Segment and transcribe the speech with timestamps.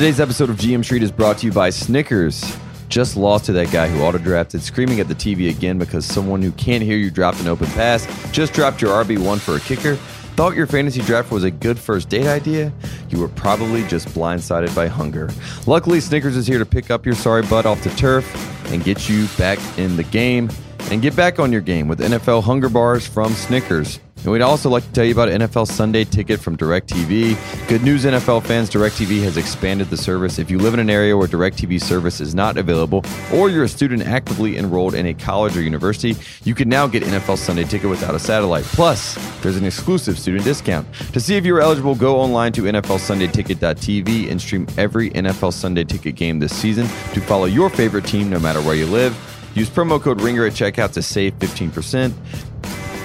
[0.00, 2.56] Today's episode of GM Street is brought to you by Snickers.
[2.88, 6.40] Just lost to that guy who auto drafted, screaming at the TV again because someone
[6.40, 9.96] who can't hear you dropped an open pass, just dropped your RB1 for a kicker,
[10.36, 12.72] thought your fantasy draft was a good first date idea,
[13.10, 15.28] you were probably just blindsided by hunger.
[15.66, 18.24] Luckily, Snickers is here to pick up your sorry butt off the turf
[18.72, 20.48] and get you back in the game
[20.90, 24.00] and get back on your game with NFL Hunger Bars from Snickers.
[24.22, 27.68] And we'd also like to tell you about NFL Sunday Ticket from DirecTV.
[27.68, 30.38] Good news, NFL fans, DirecTV has expanded the service.
[30.38, 33.02] If you live in an area where DirecTV service is not available,
[33.32, 37.02] or you're a student actively enrolled in a college or university, you can now get
[37.02, 38.64] NFL Sunday Ticket without a satellite.
[38.64, 40.86] Plus, there's an exclusive student discount.
[41.12, 46.14] To see if you're eligible, go online to NFLSundayTicket.tv and stream every NFL Sunday Ticket
[46.14, 49.16] game this season to follow your favorite team no matter where you live.
[49.54, 52.12] Use promo code RINGER at checkout to save 15%.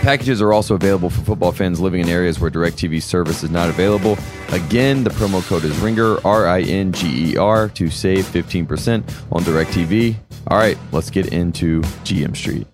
[0.05, 3.69] Packages are also available for football fans living in areas where DirecTV service is not
[3.69, 4.19] available.
[4.49, 9.03] Again, the promo code is RINGER, R I N G E R, to save 15%
[9.31, 10.15] on DirecTV.
[10.45, 12.67] All right, let's get into GM Street.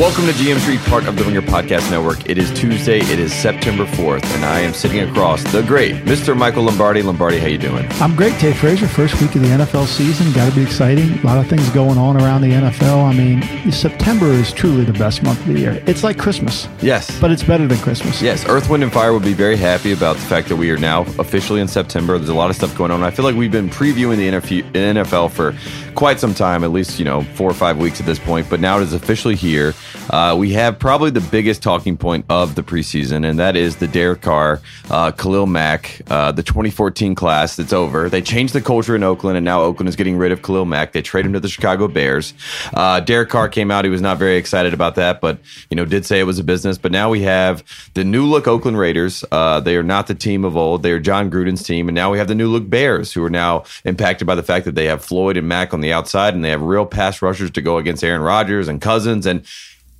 [0.00, 2.26] Welcome to GM Street, part of the Ringer Podcast Network.
[2.26, 3.00] It is Tuesday.
[3.00, 6.34] It is September 4th, and I am sitting across the great Mr.
[6.34, 7.02] Michael Lombardi.
[7.02, 7.86] Lombardi, how you doing?
[8.00, 8.88] I'm great, Tate Frazier.
[8.88, 10.32] First week of the NFL season.
[10.32, 11.18] Got to be exciting.
[11.18, 13.04] A lot of things going on around the NFL.
[13.04, 15.82] I mean, September is truly the best month of the year.
[15.84, 16.66] It's like Christmas.
[16.80, 17.20] Yes.
[17.20, 18.22] But it's better than Christmas.
[18.22, 18.48] Yes.
[18.48, 21.02] Earth, Wind, and Fire would be very happy about the fact that we are now
[21.18, 22.16] officially in September.
[22.16, 23.02] There's a lot of stuff going on.
[23.02, 25.54] I feel like we've been previewing the NFL for
[25.94, 28.60] quite some time, at least, you know, four or five weeks at this point, but
[28.60, 29.74] now it is officially here.
[30.10, 33.86] Uh, we have probably the biggest talking point of the preseason, and that is the
[33.86, 34.60] Derek Carr,
[34.90, 38.08] uh, Khalil Mack, uh, the 2014 class that's over.
[38.08, 40.92] They changed the culture in Oakland, and now Oakland is getting rid of Khalil Mack.
[40.92, 42.34] They trade him to the Chicago Bears.
[42.74, 45.38] Uh, Derek Carr came out; he was not very excited about that, but
[45.70, 46.78] you know, did say it was a business.
[46.78, 47.62] But now we have
[47.94, 49.24] the new look Oakland Raiders.
[49.30, 52.10] Uh, they are not the team of old; they are John Gruden's team, and now
[52.10, 54.86] we have the new look Bears, who are now impacted by the fact that they
[54.86, 57.78] have Floyd and Mack on the outside, and they have real pass rushers to go
[57.78, 59.44] against Aaron Rodgers and Cousins and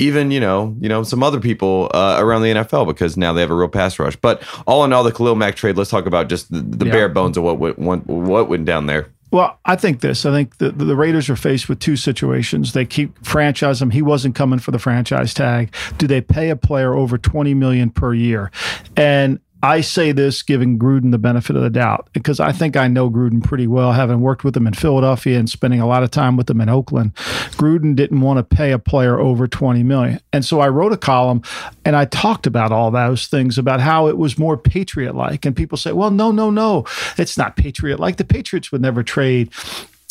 [0.00, 3.41] even you know you know some other people uh, around the NFL because now they
[3.41, 4.16] have a real pass rush.
[4.16, 5.77] But all in all, the Khalil Mack trade.
[5.77, 6.93] Let's talk about just the, the yeah.
[6.93, 9.09] bare bones of what went what went down there.
[9.33, 10.27] Well, I think this.
[10.27, 12.72] I think the, the Raiders are faced with two situations.
[12.72, 13.91] They keep franchise him.
[13.91, 15.72] He wasn't coming for the franchise tag.
[15.99, 18.50] Do they pay a player over twenty million per year?
[18.97, 22.88] And I say this giving Gruden the benefit of the doubt because I think I
[22.88, 26.10] know Gruden pretty well, having worked with him in Philadelphia and spending a lot of
[26.10, 27.15] time with him in Oakland.
[27.15, 30.21] Gruden didn't want to pay a player over 20 million.
[30.32, 31.43] And so I wrote a column
[31.84, 35.44] and I talked about all those things about how it was more patriot like.
[35.44, 36.87] And people say, well, no, no, no,
[37.19, 38.16] it's not patriot like.
[38.16, 39.53] The Patriots would never trade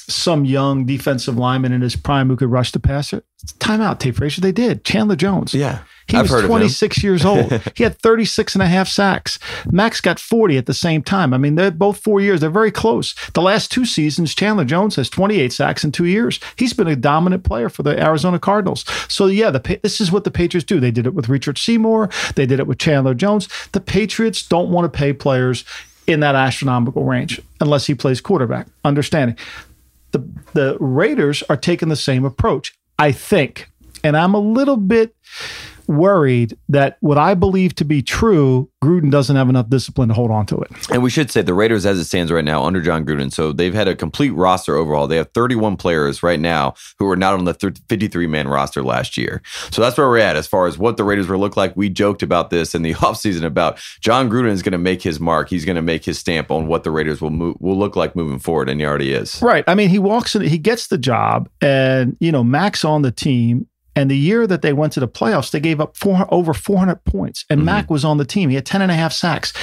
[0.10, 3.24] some young defensive lineman in his prime who could rush the passer.
[3.60, 4.42] Timeout, Tate Frazier.
[4.42, 4.84] They did.
[4.84, 5.54] Chandler Jones.
[5.54, 5.80] Yeah.
[6.10, 7.52] He I've was 26 years old.
[7.76, 9.40] he had 36 and a half sacks.
[9.72, 11.34] Mack's got 40 at the same time.
[11.34, 12.42] I mean, they're both four years.
[12.42, 13.14] They're very close.
[13.34, 16.40] The last two seasons, Chandler Jones has 28 sacks in two years.
[16.56, 18.86] He's been a dominant player for the Arizona Cardinals.
[19.08, 20.80] So, yeah, the, this is what the Patriots do.
[20.80, 22.10] They did it with Richard Seymour.
[22.36, 23.48] They did it with Chandler Jones.
[23.72, 25.64] The Patriots don't want to pay players
[26.08, 28.68] in that astronomical range unless he plays quarterback.
[28.84, 29.38] Understanding.
[30.12, 33.70] The, the Raiders are taking the same approach, I think.
[34.04, 35.14] And I'm a little bit
[35.90, 40.30] worried that what I believe to be true, Gruden doesn't have enough discipline to hold
[40.30, 40.72] on to it.
[40.92, 43.52] And we should say the Raiders, as it stands right now, under John Gruden, so
[43.52, 45.08] they've had a complete roster overhaul.
[45.08, 49.18] They have 31 players right now who are not on the 53 man roster last
[49.18, 49.42] year.
[49.72, 51.76] So that's where we're at as far as what the Raiders will look like.
[51.76, 55.20] We joked about this in the offseason about John Gruden is going to make his
[55.20, 55.50] mark.
[55.50, 58.16] He's going to make his stamp on what the Raiders will move, will look like
[58.16, 59.42] moving forward, and he already is.
[59.42, 59.64] Right.
[59.68, 63.12] I mean, he walks in, he gets the job, and you know, Mack's on the
[63.12, 66.54] team and the year that they went to the playoffs, they gave up four, over
[66.54, 67.46] 400 points.
[67.50, 67.66] And mm-hmm.
[67.66, 68.50] Mack was on the team.
[68.50, 69.54] He had 10 and a half sacks.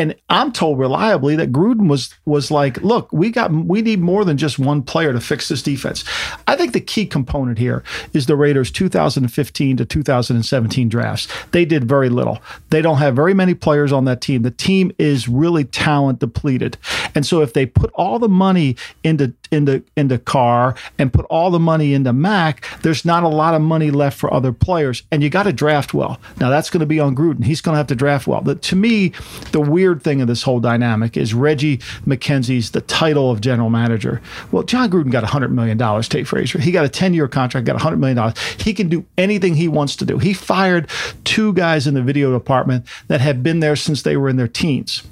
[0.00, 4.24] And I'm told reliably that Gruden was was like, look, we got we need more
[4.24, 6.04] than just one player to fix this defense.
[6.46, 7.84] I think the key component here
[8.14, 11.28] is the Raiders 2015 to 2017 drafts.
[11.50, 12.38] They did very little.
[12.70, 14.40] They don't have very many players on that team.
[14.40, 16.78] The team is really talent depleted.
[17.14, 21.50] And so if they put all the money into into into Carr and put all
[21.50, 25.02] the money into Mack, there's not a lot of money left for other players.
[25.10, 26.18] And you got to draft well.
[26.38, 27.44] Now that's going to be on Gruden.
[27.44, 28.40] He's going to have to draft well.
[28.40, 29.12] But to me,
[29.52, 34.20] the weird thing of this whole dynamic is Reggie McKenzie's the title of general manager.
[34.52, 36.58] Well, John Gruden got $100 million, Tate Frazier.
[36.58, 38.32] He got a 10 year contract, got $100 million.
[38.58, 40.18] He can do anything he wants to do.
[40.18, 40.88] He fired
[41.24, 44.48] two guys in the video department that had been there since they were in their
[44.48, 45.02] teens.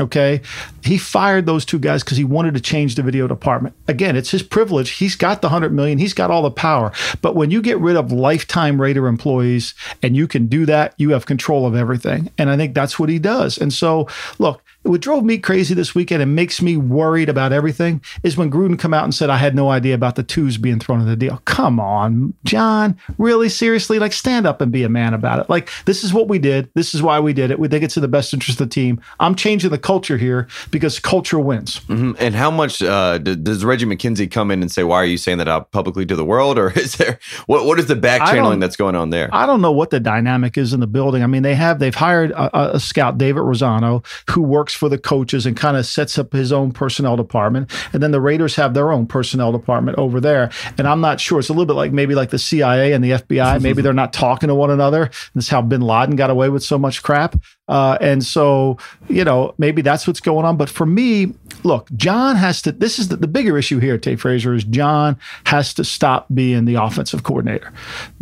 [0.00, 0.40] Okay.
[0.84, 3.74] He fired those two guys because he wanted to change the video department.
[3.88, 4.90] Again, it's his privilege.
[4.90, 6.92] He's got the 100 million, he's got all the power.
[7.20, 11.10] But when you get rid of lifetime Raider employees and you can do that, you
[11.10, 12.30] have control of everything.
[12.38, 13.58] And I think that's what he does.
[13.58, 14.08] And so,
[14.38, 18.50] look, what drove me crazy this weekend and makes me worried about everything is when
[18.50, 21.06] Gruden come out and said I had no idea about the twos being thrown in
[21.06, 21.42] the deal.
[21.44, 25.50] Come on, John, really seriously, like stand up and be a man about it.
[25.50, 26.70] Like this is what we did.
[26.74, 27.58] This is why we did it.
[27.58, 29.00] We think it's in the best interest of the team.
[29.20, 31.80] I'm changing the culture here because culture wins.
[31.80, 32.12] Mm-hmm.
[32.18, 35.38] And how much uh, does Reggie McKenzie come in and say, "Why are you saying
[35.38, 38.60] that out publicly to the world?" Or is there what what is the back channeling
[38.60, 39.28] that's going on there?
[39.32, 41.22] I don't know what the dynamic is in the building.
[41.22, 44.98] I mean, they have they've hired a, a scout, David Razzano, who works for the
[44.98, 47.70] coaches and kind of sets up his own personnel department.
[47.92, 50.50] And then the Raiders have their own personnel department over there.
[50.76, 51.38] And I'm not sure.
[51.38, 53.60] It's a little bit like maybe like the CIA and the FBI.
[53.62, 55.10] Maybe they're not talking to one another.
[55.34, 57.36] This is how Bin Laden got away with so much crap.
[57.68, 58.78] Uh, and so,
[59.08, 60.56] you know, maybe that's what's going on.
[60.56, 61.34] But for me,
[61.64, 65.18] look, John has to, this is the, the bigger issue here, Tate Frazier, is John
[65.44, 67.72] has to stop being the offensive coordinator.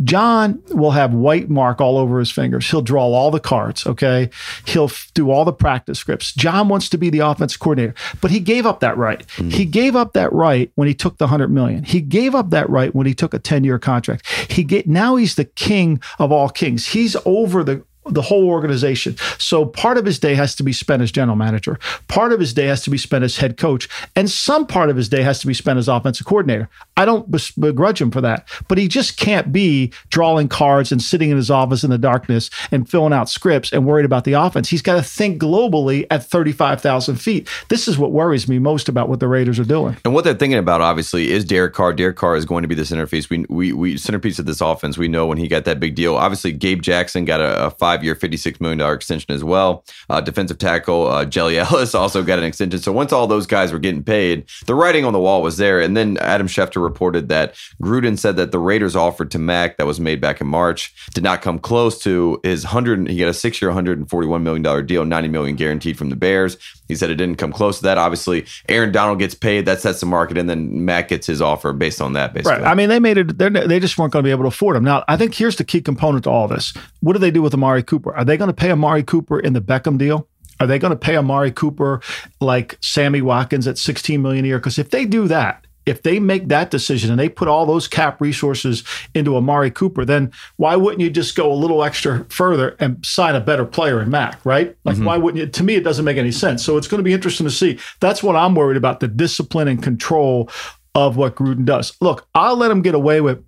[0.03, 2.69] John will have white mark all over his fingers.
[2.69, 4.29] He'll draw all the cards, okay?
[4.65, 6.33] He'll f- do all the practice scripts.
[6.33, 9.25] John wants to be the offensive coordinator, but he gave up that right.
[9.27, 9.49] Mm-hmm.
[9.49, 11.83] He gave up that right when he took the 100 million.
[11.83, 14.27] He gave up that right when he took a 10 year contract.
[14.49, 16.87] He get, now he's the king of all kings.
[16.87, 17.83] He's over the
[18.13, 19.15] the whole organization.
[19.37, 21.79] So part of his day has to be spent as general manager.
[22.07, 23.87] Part of his day has to be spent as head coach.
[24.15, 26.69] And some part of his day has to be spent as offensive coordinator.
[26.95, 31.29] I don't begrudge him for that, but he just can't be drawing cards and sitting
[31.29, 34.69] in his office in the darkness and filling out scripts and worried about the offense.
[34.69, 37.47] He's got to think globally at 35,000 feet.
[37.69, 39.97] This is what worries me most about what the Raiders are doing.
[40.05, 41.93] And what they're thinking about, obviously, is Derek Carr.
[41.93, 43.29] Derek Carr is going to be the centerpiece.
[43.29, 44.97] We, we, we centerpiece of this offense.
[44.97, 46.15] We know when he got that big deal.
[46.15, 49.83] Obviously, Gabe Jackson got a, a five year, $56 million extension as well.
[50.09, 52.79] Uh, defensive tackle, uh, Jelly Ellis also got an extension.
[52.79, 55.79] So once all those guys were getting paid, the writing on the wall was there.
[55.81, 59.85] And then Adam Schefter reported that Gruden said that the Raiders offered to Mack that
[59.85, 63.07] was made back in March did not come close to his 100.
[63.09, 66.57] He got a six year, $141 million deal, 90 million guaranteed from the Bears.
[66.87, 67.97] He said it didn't come close to that.
[67.97, 69.65] Obviously, Aaron Donald gets paid.
[69.65, 70.37] That sets the market.
[70.37, 72.63] And then Mack gets his offer based on that, basically.
[72.63, 72.71] Right.
[72.71, 74.83] I mean, they made it, they just weren't going to be able to afford him.
[74.83, 76.73] Now, I think here's the key component to all this.
[77.01, 78.15] What do they do with Amari Cooper?
[78.15, 80.27] Are they going to pay Amari Cooper in the Beckham deal?
[80.59, 82.01] Are they going to pay Amari Cooper
[82.41, 84.57] like Sammy Watkins at 16 million a year?
[84.57, 87.87] Because if they do that, if they make that decision and they put all those
[87.87, 92.75] cap resources into Amari Cooper, then why wouldn't you just go a little extra further
[92.79, 94.75] and sign a better player in Mack, right?
[94.83, 95.05] Like, mm-hmm.
[95.05, 95.47] why wouldn't you?
[95.47, 96.63] To me, it doesn't make any sense.
[96.63, 97.79] So it's going to be interesting to see.
[98.01, 100.49] That's what I'm worried about the discipline and control
[100.93, 101.95] of what Gruden does.
[102.01, 103.43] Look, I'll let him get away with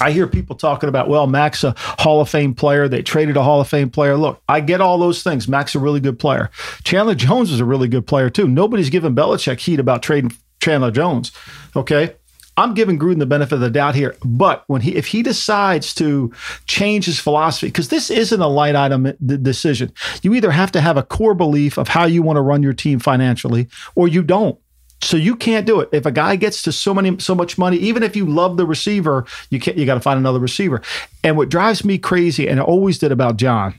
[0.00, 2.88] I hear people talking about, well, Mack's a Hall of Fame player.
[2.88, 4.16] They traded a Hall of Fame player.
[4.16, 5.48] Look, I get all those things.
[5.48, 6.50] Mack's a really good player.
[6.84, 8.46] Chandler Jones is a really good player, too.
[8.46, 11.32] Nobody's giving Belichick heat about trading Chandler Jones.
[11.74, 12.14] Okay.
[12.58, 15.92] I'm giving Gruden the benefit of the doubt here, but when he if he decides
[15.96, 16.32] to
[16.66, 19.92] change his philosophy, because this isn't a light item decision,
[20.22, 22.72] you either have to have a core belief of how you want to run your
[22.72, 24.58] team financially, or you don't.
[25.02, 25.88] So you can't do it.
[25.92, 28.66] If a guy gets to so many so much money, even if you love the
[28.66, 30.82] receiver, you can't you got to find another receiver.
[31.22, 33.78] And what drives me crazy, and I always did about John,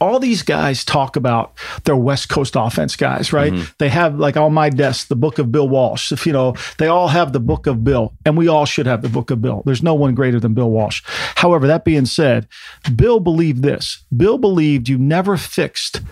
[0.00, 1.52] all these guys talk about
[1.84, 3.52] their West Coast offense guys, right?
[3.52, 3.72] Mm-hmm.
[3.78, 6.12] They have like on my desk the book of Bill Walsh.
[6.12, 9.02] If you know, they all have the book of Bill, and we all should have
[9.02, 9.62] the book of Bill.
[9.66, 11.02] There's no one greater than Bill Walsh.
[11.34, 12.46] However, that being said,
[12.94, 14.04] Bill believed this.
[14.16, 16.02] Bill believed you never fixed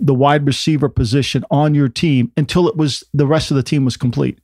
[0.00, 3.84] the wide receiver position on your team until it was the rest of the team
[3.84, 4.38] was complete.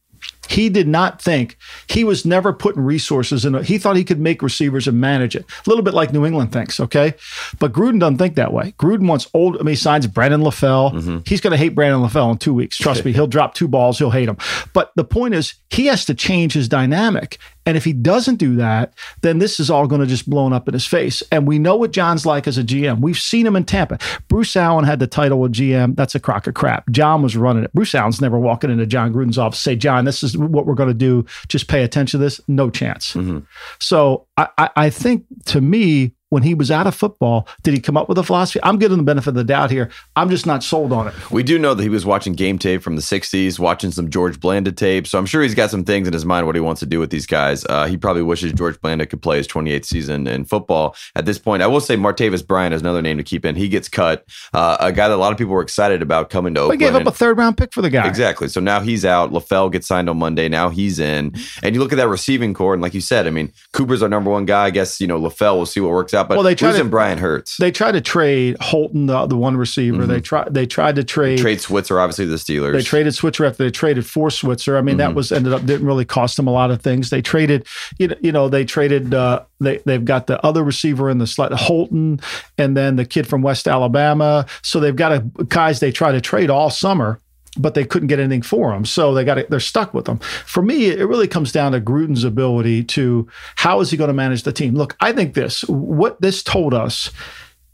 [0.49, 1.57] He did not think
[1.89, 3.55] he was never putting resources in.
[3.65, 5.45] He thought he could make receivers and manage it.
[5.45, 7.15] A little bit like New England thinks, okay?
[7.59, 8.73] But Gruden doesn't think that way.
[8.79, 10.93] Gruden wants old, I mean, he signs Brandon LaFell.
[10.93, 11.19] Mm-hmm.
[11.27, 12.77] He's going to hate Brandon LaFell in two weeks.
[12.77, 14.37] Trust me, he'll drop two balls, he'll hate him.
[14.73, 17.39] But the point is, he has to change his dynamic.
[17.67, 20.69] And if he doesn't do that, then this is all going to just blown up
[20.69, 21.23] in his face.
[21.31, 23.01] And we know what John's like as a GM.
[23.01, 23.99] We've seen him in Tampa.
[24.29, 25.97] Bruce Allen had the title of GM.
[25.97, 26.89] That's a crock of crap.
[26.91, 27.73] John was running it.
[27.75, 30.89] Bruce Allen's never walking into John Gruden's office say, John, this is what we're going
[30.89, 31.27] to do.
[31.49, 32.41] Just pay attention to this.
[32.49, 33.15] No chance.
[33.15, 33.41] Mm-hmm.
[33.81, 37.97] So I, I think to me, when he was out of football, did he come
[37.97, 38.59] up with a philosophy?
[38.63, 39.91] I'm giving the benefit of the doubt here.
[40.17, 41.31] I'm just not sold on it.
[41.31, 44.41] We do know that he was watching game tape from the 60s, watching some George
[44.41, 45.07] Blanda tape.
[45.07, 46.99] So I'm sure he's got some things in his mind what he wants to do
[46.99, 47.65] with these guys.
[47.67, 50.97] Uh, he probably wishes George Blanda could play his 28th season in football.
[51.15, 53.55] At this point, I will say Martavis Bryant is another name to keep in.
[53.55, 54.25] He gets cut.
[54.53, 56.81] Uh, a guy that a lot of people were excited about coming to Oakland.
[56.81, 58.07] We gave up a third round pick for the guy.
[58.09, 58.49] Exactly.
[58.49, 59.31] So now he's out.
[59.31, 60.49] LaFell gets signed on Monday.
[60.49, 61.35] Now he's in.
[61.63, 64.09] And you look at that receiving core, and like you said, I mean, Cooper's our
[64.09, 64.65] number one guy.
[64.65, 66.29] I guess, you know, LaFell, we'll see what works out.
[66.29, 67.57] But Well, they tried losing to- Brian Hurts.
[67.59, 69.99] They tried to trade Holton, the, the one receiver.
[69.99, 70.11] Mm-hmm.
[70.11, 70.55] They tried.
[70.55, 71.39] They tried to trade.
[71.39, 72.73] Trade Switzer, obviously the Steelers.
[72.73, 74.77] They traded Switzer after they traded for Switzer.
[74.77, 74.99] I mean, Mm-hmm.
[74.99, 77.11] that was ended up didn't really cost them a lot of things.
[77.11, 77.67] They traded,
[77.99, 79.13] you know, you know they traded.
[79.15, 82.21] Uh, they they've got the other receiver in the slot, Holton,
[82.59, 84.47] and then the kid from West Alabama.
[84.63, 87.21] So they've got a, guys they try to trade all summer.
[87.59, 89.49] But they couldn't get anything for them, so they got it.
[89.49, 90.19] They're stuck with them.
[90.19, 94.15] For me, it really comes down to Gruden's ability to how is he going to
[94.15, 94.75] manage the team.
[94.75, 97.11] Look, I think this what this told us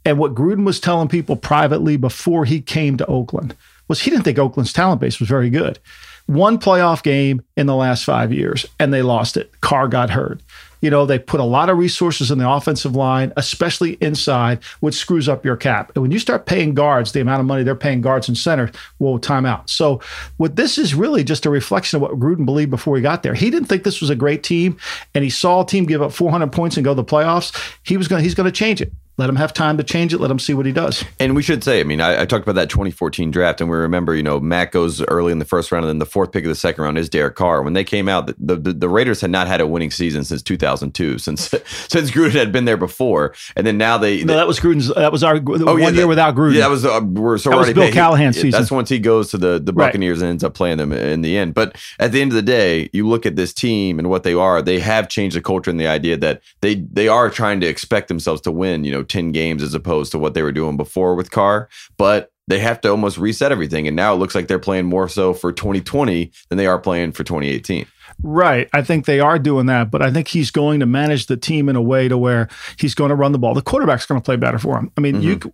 [0.05, 3.55] and what Gruden was telling people privately before he came to Oakland
[3.87, 5.79] was he didn't think Oakland's talent base was very good.
[6.25, 9.59] One playoff game in the last five years, and they lost it.
[9.61, 10.41] Carr got hurt.
[10.83, 14.95] You know, they put a lot of resources in the offensive line, especially inside, which
[14.95, 15.93] screws up your cap.
[15.95, 18.69] And when you start paying guards the amount of money they're paying guards and center,
[18.99, 19.69] well, timeout.
[19.69, 20.01] So,
[20.35, 23.33] what this is really just a reflection of what Gruden believed before he got there.
[23.33, 24.77] He didn't think this was a great team,
[25.15, 27.55] and he saw a team give up 400 points and go to the playoffs.
[27.83, 28.21] He was going.
[28.21, 28.91] He's going to change it.
[29.15, 30.17] Let him have time to change it.
[30.19, 31.05] Let him see what he does.
[31.19, 33.77] And we should say, I mean, I, I talked about that 2014 draft, and we
[33.77, 36.43] remember, you know, Mack goes early in the first round, and then the fourth pick
[36.45, 37.61] of the second round is Derek Carr.
[37.61, 40.41] When they came out, the, the, the Raiders had not had a winning season since
[40.41, 41.41] 2002, since
[41.87, 44.23] since Gruden had been there before, and then now they.
[44.23, 44.91] No, that was Gruden's.
[44.95, 46.53] That was our one Oh, yeah, year that- without Gruden.
[46.55, 48.51] Yeah, that was uh, we're so That was already Bill Callahan's season.
[48.59, 49.89] That's once he goes to the the Right.
[49.89, 51.53] Buccaneers and ends up playing them in the end.
[51.53, 54.33] But at the end of the day, you look at this team and what they
[54.33, 54.61] are.
[54.63, 58.07] They have changed the culture and the idea that they they are trying to expect
[58.07, 61.15] themselves to win, you know, ten games as opposed to what they were doing before
[61.15, 61.69] with Carr.
[61.97, 65.07] But they have to almost reset everything, and now it looks like they're playing more
[65.07, 67.85] so for 2020 than they are playing for 2018.
[68.21, 68.69] Right.
[68.73, 71.69] I think they are doing that, but I think he's going to manage the team
[71.69, 73.53] in a way to where he's going to run the ball.
[73.53, 74.91] The quarterback's going to play better for him.
[74.97, 75.37] I mean, you.
[75.37, 75.49] Mm-hmm.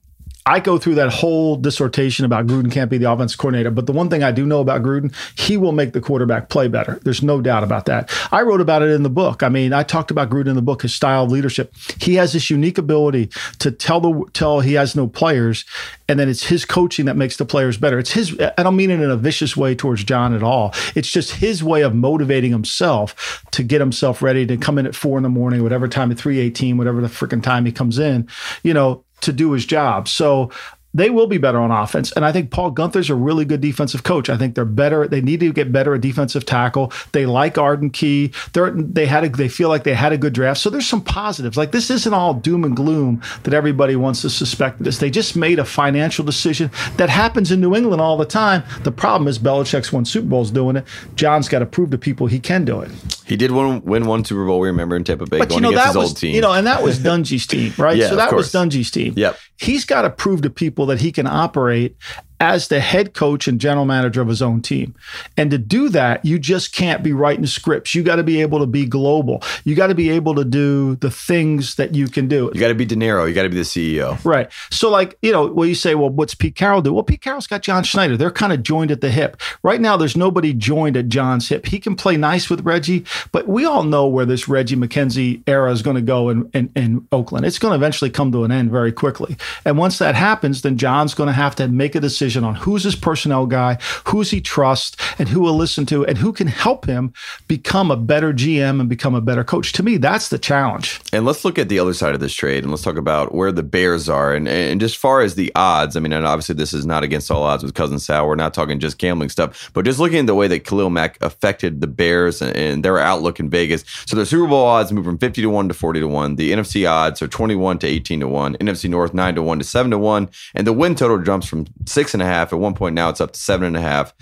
[0.45, 3.91] I go through that whole dissertation about Gruden can't be the offense coordinator, but the
[3.91, 6.99] one thing I do know about Gruden, he will make the quarterback play better.
[7.03, 8.11] There's no doubt about that.
[8.31, 9.43] I wrote about it in the book.
[9.43, 11.75] I mean, I talked about Gruden in the book, his style of leadership.
[11.99, 13.29] He has this unique ability
[13.59, 15.65] to tell the tell he has no players,
[16.07, 17.99] and then it's his coaching that makes the players better.
[17.99, 18.35] It's his.
[18.57, 20.73] I don't mean it in a vicious way towards John at all.
[20.95, 24.95] It's just his way of motivating himself to get himself ready to come in at
[24.95, 27.99] four in the morning, whatever time at three eighteen, whatever the freaking time he comes
[27.99, 28.27] in.
[28.63, 30.07] You know, to do his job.
[30.07, 30.51] So
[30.93, 32.11] they will be better on offense.
[32.13, 34.29] And I think Paul Guenther's a really good defensive coach.
[34.29, 35.07] I think they're better.
[35.07, 36.91] They need to get better at defensive tackle.
[37.11, 38.31] They like Arden Key.
[38.53, 40.59] They're they had a, they feel like they had a good draft.
[40.59, 41.57] So there's some positives.
[41.57, 44.97] Like this isn't all doom and gloom that everybody wants to suspect this.
[44.97, 48.63] They just made a financial decision that happens in New England all the time.
[48.83, 50.85] The problem is Belichick's won Super Bowls doing it.
[51.15, 52.91] John's got to prove to people he can do it.
[53.25, 54.59] He did win, win one Super Bowl.
[54.59, 56.33] We remember in Tampa Bay But going you know that his was old team.
[56.33, 57.89] you know, and that was Dungy's team, right?
[57.99, 58.49] Yeah, so that was.
[58.51, 59.13] Dungy's team.
[59.17, 59.37] Yep.
[59.57, 61.95] He's got to prove to people that he can operate
[62.39, 64.95] as the head coach and general manager of his own team.
[65.35, 67.93] And to do that, you just can't be writing scripts.
[67.93, 69.43] You got to be able to be global.
[69.65, 72.49] You got to be able to do the things that you can do.
[72.53, 73.27] you got to be De Niro.
[73.27, 74.23] You got to be the CEO.
[74.23, 74.49] Right.
[74.71, 76.93] So, like, you know, well, you say, well, what's Pete Carroll do?
[76.93, 78.15] Well, Pete Carroll's got John Schneider.
[78.15, 79.41] They're kind of joined at the hip.
[79.61, 81.65] Right now, there's nobody joined at John's hip.
[81.65, 85.71] He can play nice with Reggie, but we all know where this Reggie McKenzie era
[85.71, 87.45] is going to go in, in, in Oakland.
[87.45, 89.35] It's going to eventually come to an end very quickly.
[89.65, 92.83] And once that happens, then John's going to have to make a decision on who's
[92.83, 96.85] his personnel guy, who's he trusts, and who will listen to, and who can help
[96.85, 97.13] him
[97.47, 99.71] become a better GM and become a better coach.
[99.73, 100.99] To me, that's the challenge.
[101.13, 103.51] And let's look at the other side of this trade and let's talk about where
[103.51, 104.33] the Bears are.
[104.33, 107.31] And, and just far as the odds, I mean, and obviously this is not against
[107.31, 108.27] all odds with Cousin Sal.
[108.27, 111.17] We're not talking just gambling stuff, but just looking at the way that Khalil Mack
[111.21, 113.83] affected the Bears and, and their outlook in Vegas.
[114.05, 116.35] So the Super Bowl odds move from 50 to 1 to 40 to 1.
[116.35, 118.55] The NFC odds are 21 to 18 to 1.
[118.57, 120.29] NFC North 9 to 1 to 7 to 1.
[120.55, 122.18] And the win total jumps from six 6.5.
[122.21, 124.13] At one point now it's up to 7.5.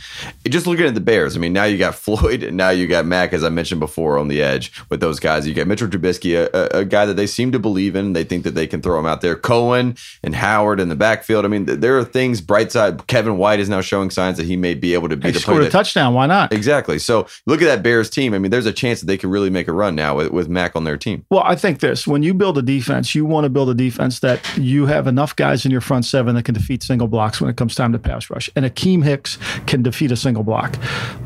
[0.48, 3.06] Just looking at the Bears, I mean, now you got Floyd and now you got
[3.06, 5.48] Mack, as I mentioned before, on the edge with those guys.
[5.48, 8.14] You got Mitchell Trubisky, a, a, a guy that they seem to believe in.
[8.14, 9.36] They think that they can throw him out there.
[9.36, 11.46] Cohen and Howard in the backfield.
[11.46, 13.08] I mean, th- there are things bright side.
[13.08, 15.40] Kevin White is now showing signs that he may be able to be He the
[15.40, 16.14] scored player a that, touchdown.
[16.14, 16.52] Why not?
[16.54, 17.00] Exactly.
[17.00, 18.34] So look at that Bears team.
[18.34, 20.48] I mean, there's a chance that they could really make a run now with, with
[20.48, 21.26] Mack on their team.
[21.30, 24.20] Well, I think this when you build a defense, you want to build a defense
[24.20, 27.50] that you have enough guys in your front seven that can defeat single blocks when
[27.50, 28.50] it comes time to pass rush.
[28.56, 30.78] And Akiem Hicks can defeat a single block.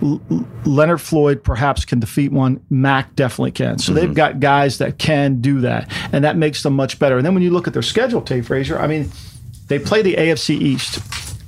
[0.02, 0.22] L-
[0.66, 2.64] Leonard Floyd perhaps can defeat one.
[2.70, 3.78] Mack definitely can.
[3.80, 5.92] So they've got guys that can do that.
[6.12, 7.18] And that makes them much better.
[7.18, 9.12] And then when you look at their schedule, Tate Frazier, I mean,
[9.68, 11.00] they play the AFC East.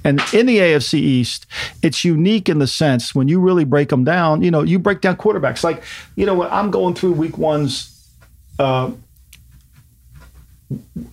[0.06, 1.46] And in the AFC East,
[1.82, 5.02] it's unique in the sense when you really break them down, you know, you break
[5.02, 5.64] down quarterbacks.
[5.64, 5.84] Like,
[6.16, 7.90] you know, when I'm going through week one's
[8.60, 8.92] uh,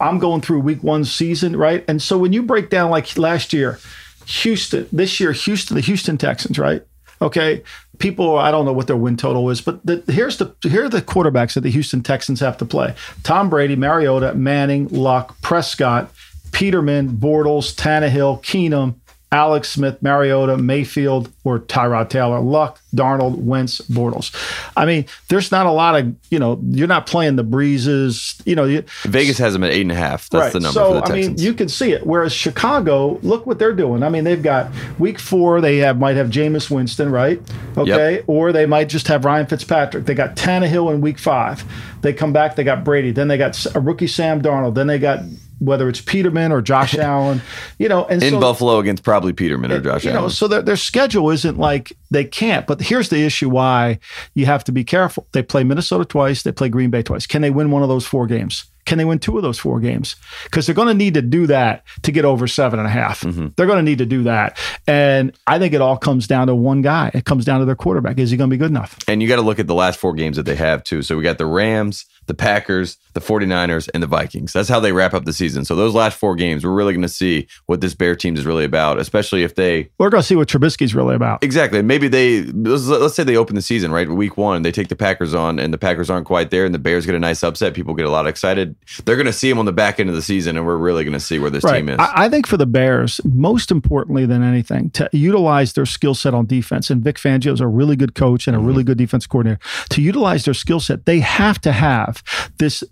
[0.00, 1.84] I'm going through week one season, right?
[1.88, 3.78] And so when you break down like last year,
[4.26, 6.82] Houston, this year, Houston, the Houston Texans, right?
[7.22, 7.62] Okay.
[7.98, 10.88] people, I don't know what their win total is, but the, here's the here are
[10.88, 16.10] the quarterbacks that the Houston Texans have to play: Tom Brady, Mariota, Manning, Luck, Prescott,
[16.52, 18.94] Peterman, Bortles, Tannehill, Keenum,
[19.32, 24.34] Alex Smith, Mariota, Mayfield, or Tyrod Taylor, Luck, Darnold, Wentz, Bortles.
[24.76, 28.42] I mean, there's not a lot of, you know, you're not playing the Breeses.
[28.44, 30.28] You know, you, Vegas has them at eight and a half.
[30.30, 30.52] That's right.
[30.52, 32.04] the number so, for the I mean, you can see it.
[32.04, 34.02] Whereas Chicago, look what they're doing.
[34.02, 37.40] I mean, they've got week four, they have might have Jameis Winston, right?
[37.76, 38.24] Okay.
[38.26, 40.06] Or they might just have Ryan Fitzpatrick.
[40.06, 41.64] They got Tannehill in week five.
[42.00, 43.12] They come back, they got Brady.
[43.12, 44.74] Then they got a rookie Sam Darnold.
[44.74, 45.20] Then they got
[45.60, 47.40] whether it's Peterman or Josh Allen,
[47.78, 50.30] you know, and in so, Buffalo against probably Peterman or Josh you know, Allen.
[50.30, 52.66] so their, their schedule isn't like they can't.
[52.66, 54.00] But here's the issue why
[54.34, 55.26] you have to be careful.
[55.32, 57.26] They play Minnesota twice, they play Green Bay twice.
[57.26, 58.64] Can they win one of those four games?
[58.86, 60.16] Can they win two of those four games?
[60.44, 63.20] Because they're going to need to do that to get over seven and a half.
[63.20, 63.48] Mm-hmm.
[63.54, 64.58] They're going to need to do that.
[64.86, 67.10] And I think it all comes down to one guy.
[67.14, 68.18] It comes down to their quarterback.
[68.18, 68.98] Is he going to be good enough?
[69.06, 71.02] And you got to look at the last four games that they have too.
[71.02, 74.52] So we got the Rams, the Packers, the 49ers, and the Vikings.
[74.52, 75.64] That's how they wrap up the season.
[75.64, 78.46] So those last four games, we're really going to see what this Bear team is
[78.46, 81.42] really about, especially if they We're going to see what Trubisky's really about.
[81.42, 81.82] Exactly.
[81.82, 84.62] Maybe they let's, let's say they open the season right week one.
[84.62, 87.16] They take the Packers on, and the Packers aren't quite there, and the Bears get
[87.16, 87.74] a nice upset.
[87.74, 88.76] People get a lot excited.
[89.04, 91.02] They're going to see them on the back end of the season, and we're really
[91.02, 91.78] going to see where this Right.
[91.78, 91.96] team is.
[91.98, 96.32] I, I think for the Bears, most importantly than anything, to utilize their skill set
[96.32, 96.90] on defense.
[96.90, 98.86] And Vic Fangio is a really good coach and a really mm-hmm.
[98.86, 99.60] good defense coordinator.
[99.90, 102.19] To utilize their skill set, they have to have
[102.58, 102.84] this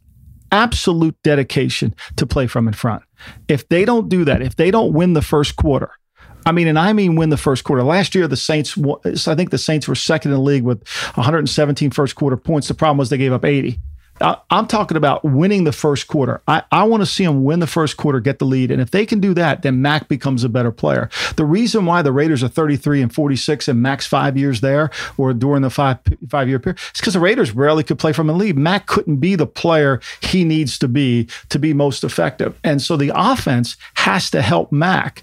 [0.50, 3.02] absolute dedication to play from in front.
[3.48, 5.90] If they don't do that, if they don't win the first quarter,
[6.46, 7.82] I mean, and I mean win the first quarter.
[7.82, 8.78] Last year, the Saints,
[9.26, 12.68] I think the Saints were second in the league with 117 first quarter points.
[12.68, 13.78] The problem was they gave up 80.
[14.20, 16.40] I- I'm talking about winning the first quarter.
[16.48, 18.70] I, I want to see them win the first quarter, get the lead.
[18.70, 21.08] And if they can do that, then Mack becomes a better player.
[21.36, 25.32] The reason why the Raiders are 33 and 46 and Mack's five years there or
[25.32, 25.98] during the five
[26.28, 28.56] five year period is because the Raiders rarely could play from the lead.
[28.58, 32.58] Mack couldn't be the player he needs to be to be most effective.
[32.64, 35.22] And so the offense has to help Mack.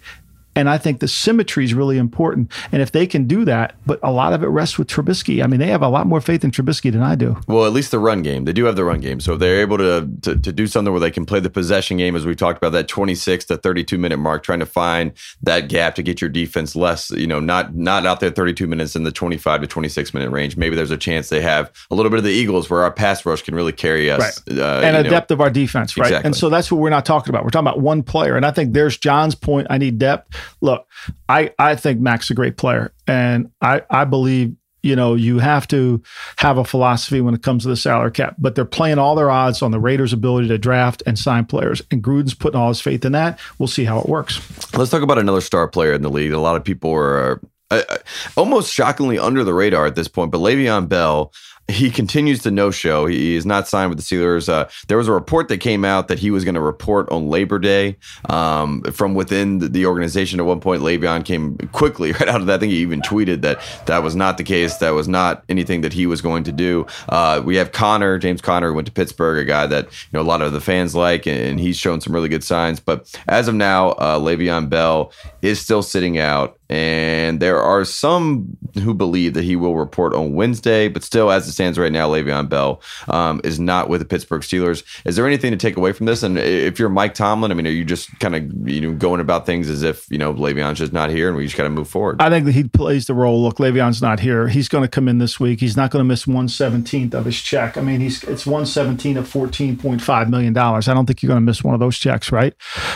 [0.55, 2.51] And I think the symmetry is really important.
[2.71, 5.43] And if they can do that, but a lot of it rests with Trubisky.
[5.43, 7.37] I mean, they have a lot more faith in Trubisky than I do.
[7.47, 8.45] Well, at least the run game.
[8.45, 9.19] They do have the run game.
[9.19, 11.97] So if they're able to, to to do something where they can play the possession
[11.97, 15.69] game, as we talked about, that 26 to 32 minute mark, trying to find that
[15.69, 19.03] gap to get your defense less, you know, not not out there 32 minutes in
[19.03, 20.57] the 25 to 26 minute range.
[20.57, 23.25] Maybe there's a chance they have a little bit of the Eagles where our pass
[23.25, 24.41] rush can really carry us.
[24.47, 24.59] Right.
[24.59, 25.09] Uh, and a know.
[25.09, 26.07] depth of our defense, right?
[26.07, 26.27] Exactly.
[26.27, 27.43] And so that's what we're not talking about.
[27.43, 28.35] We're talking about one player.
[28.35, 29.67] And I think there's John's point.
[29.69, 30.35] I need depth.
[30.61, 30.87] Look,
[31.29, 32.93] I, I think Mack's a great player.
[33.07, 36.01] And I, I believe, you know, you have to
[36.37, 38.35] have a philosophy when it comes to the salary cap.
[38.37, 41.81] But they're playing all their odds on the Raiders' ability to draft and sign players.
[41.89, 43.39] And Gruden's putting all his faith in that.
[43.57, 44.39] We'll see how it works.
[44.77, 46.31] Let's talk about another star player in the league.
[46.31, 47.97] A lot of people are uh, uh,
[48.35, 51.33] almost shockingly under the radar at this point, but Le'Veon Bell.
[51.67, 53.07] He continues to no show.
[53.07, 54.47] He is not signed with the Steelers.
[54.47, 57.27] Uh, there was a report that came out that he was going to report on
[57.27, 57.97] Labor Day
[58.29, 60.39] um, from within the, the organization.
[60.39, 62.55] At one point, Le'Veon came quickly right out of that.
[62.55, 64.77] I think he even tweeted that that was not the case.
[64.77, 66.85] That was not anything that he was going to do.
[67.09, 70.21] Uh, we have Conner, James Conner, who went to Pittsburgh, a guy that you know
[70.21, 72.79] a lot of the fans like, and he's shown some really good signs.
[72.79, 76.54] But as of now, uh, Le'Veon Bell is still sitting out.
[76.69, 81.47] And there are some who believe that he will report on Wednesday, but still, as
[81.47, 84.83] it stands right now, Le'Veon Bell um, is not with the Pittsburgh Steelers.
[85.05, 86.23] Is there anything to take away from this?
[86.23, 89.19] And if you're Mike Tomlin, I mean, are you just kind of you know going
[89.19, 91.69] about things as if you know Le'Veon's just not here and we just got to
[91.69, 92.21] move forward?
[92.21, 93.43] I think that he plays the role.
[93.43, 94.47] Look, Le'Veon's not here.
[94.47, 95.59] He's going to come in this week.
[95.59, 97.77] He's not going to miss one seventeenth of his check.
[97.77, 100.87] I mean, he's it's one seventeenth of fourteen point five million dollars.
[100.87, 102.53] I don't think you're going to miss one of those checks, right?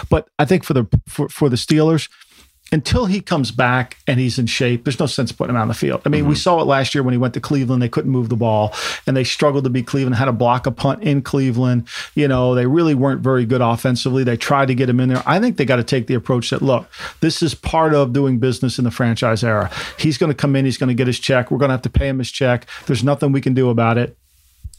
[0.09, 2.09] But I think for the for, for the Steelers,
[2.71, 5.73] until he comes back and he's in shape, there's no sense putting him on the
[5.73, 6.01] field.
[6.05, 6.39] I mean, we mm-hmm.
[6.39, 7.81] saw it last year when he went to Cleveland.
[7.81, 8.73] They couldn't move the ball
[9.07, 11.87] and they struggled to beat Cleveland, had to block a punt in Cleveland.
[12.15, 14.23] You know, they really weren't very good offensively.
[14.23, 15.23] They tried to get him in there.
[15.25, 16.89] I think they got to take the approach that, look,
[17.21, 19.71] this is part of doing business in the franchise era.
[19.97, 21.49] He's going to come in, he's going to get his check.
[21.49, 22.67] We're going to have to pay him his check.
[22.85, 24.18] There's nothing we can do about it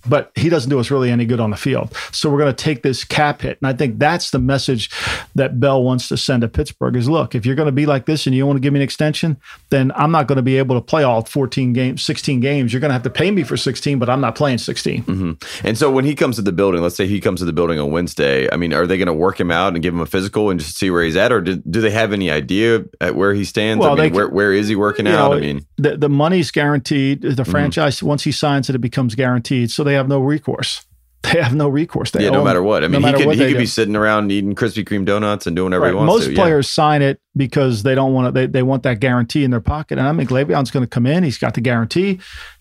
[0.06, 1.94] but he doesn't do us really any good on the field.
[2.12, 3.58] So we're going to take this cap hit.
[3.60, 4.90] And I think that's the message
[5.34, 8.06] that Bell wants to send to Pittsburgh is look, if you're going to be like
[8.06, 9.36] this and you want to give me an extension,
[9.70, 12.72] then I'm not going to be able to play all 14 games, 16 games.
[12.72, 15.02] You're going to have to pay me for 16, but I'm not playing 16.
[15.04, 15.66] Mm-hmm.
[15.66, 17.78] And so when he comes to the building, let's say he comes to the building
[17.78, 20.06] on Wednesday, I mean, are they going to work him out and give him a
[20.06, 21.32] physical and just see where he's at?
[21.32, 23.80] Or do, do they have any idea at where he stands?
[23.82, 25.30] Well, I mean, they- where, where is he working out?
[25.30, 27.22] know, I mean, the, the money's guaranteed.
[27.22, 29.70] The franchise, once he signs it, it becomes guaranteed.
[29.70, 30.84] So they have no recourse.
[31.22, 32.12] they have no recourse.
[32.12, 32.82] They yeah, no matter what.
[32.82, 35.46] I no mean, he could he they could be sitting around eating Krispy Kreme donuts
[35.46, 36.32] and doing whatever he wants Most to.
[36.32, 36.42] yeah.
[36.42, 38.32] players sign it because they don't want to.
[38.32, 39.98] They, they want that guarantee in their pocket.
[39.98, 41.22] And I think Le'Veon's going to come in.
[41.22, 42.20] He's got the guarantee,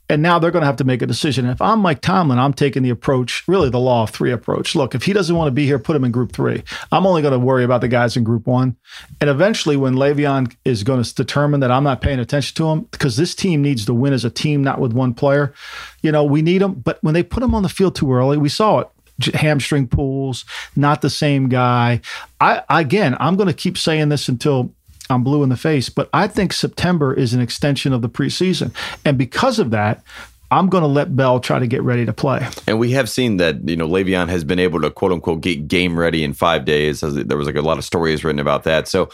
[0.09, 1.45] and now they're going to have to make a decision.
[1.45, 4.75] And if I'm Mike Tomlin, I'm taking the approach, really the law of three approach.
[4.75, 6.63] Look, if he doesn't want to be here, put him in Group Three.
[6.91, 8.75] I'm only going to worry about the guys in Group One,
[9.21, 12.81] and eventually, when Le'Veon is going to determine that I'm not paying attention to him
[12.91, 15.53] because this team needs to win as a team, not with one player.
[16.01, 18.37] You know, we need him, but when they put him on the field too early,
[18.37, 18.87] we saw it
[19.33, 20.45] hamstring pulls,
[20.75, 22.01] not the same guy.
[22.39, 24.73] I again, I'm going to keep saying this until
[25.09, 28.71] I'm blue in the face, but I think September is an extension of the preseason,
[29.03, 30.03] and because of that.
[30.51, 32.47] I'm going to let Bell try to get ready to play.
[32.67, 35.67] And we have seen that, you know, Le'Veon has been able to quote unquote get
[35.67, 37.01] game ready in five days.
[37.01, 38.87] There was like a lot of stories written about that.
[38.87, 39.09] So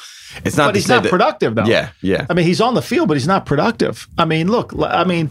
[0.46, 1.66] it's not But he's not that- productive though.
[1.66, 2.26] Yeah, yeah.
[2.30, 4.08] I mean, he's on the field, but he's not productive.
[4.18, 5.30] I mean, look, I mean,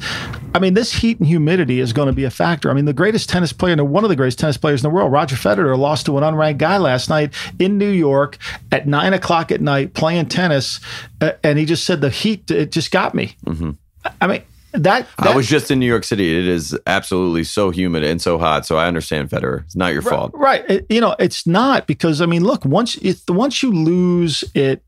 [0.54, 2.70] I mean, this heat and humidity is going to be a factor.
[2.70, 5.10] I mean, the greatest tennis player, one of the greatest tennis players in the world,
[5.10, 8.36] Roger Federer, lost to an unranked guy last night in New York
[8.70, 10.80] at nine o'clock at night playing tennis,
[11.20, 13.36] uh, and he just said the heat it just got me.
[14.20, 14.42] I mean,
[14.74, 16.36] that, I that was just in New York City.
[16.38, 18.66] It is absolutely so humid and so hot.
[18.66, 19.64] So I understand Federer.
[19.64, 20.32] It's not your fault.
[20.34, 20.64] Right.
[20.68, 24.82] It- you know, it's not because I mean, look, once if once you lose it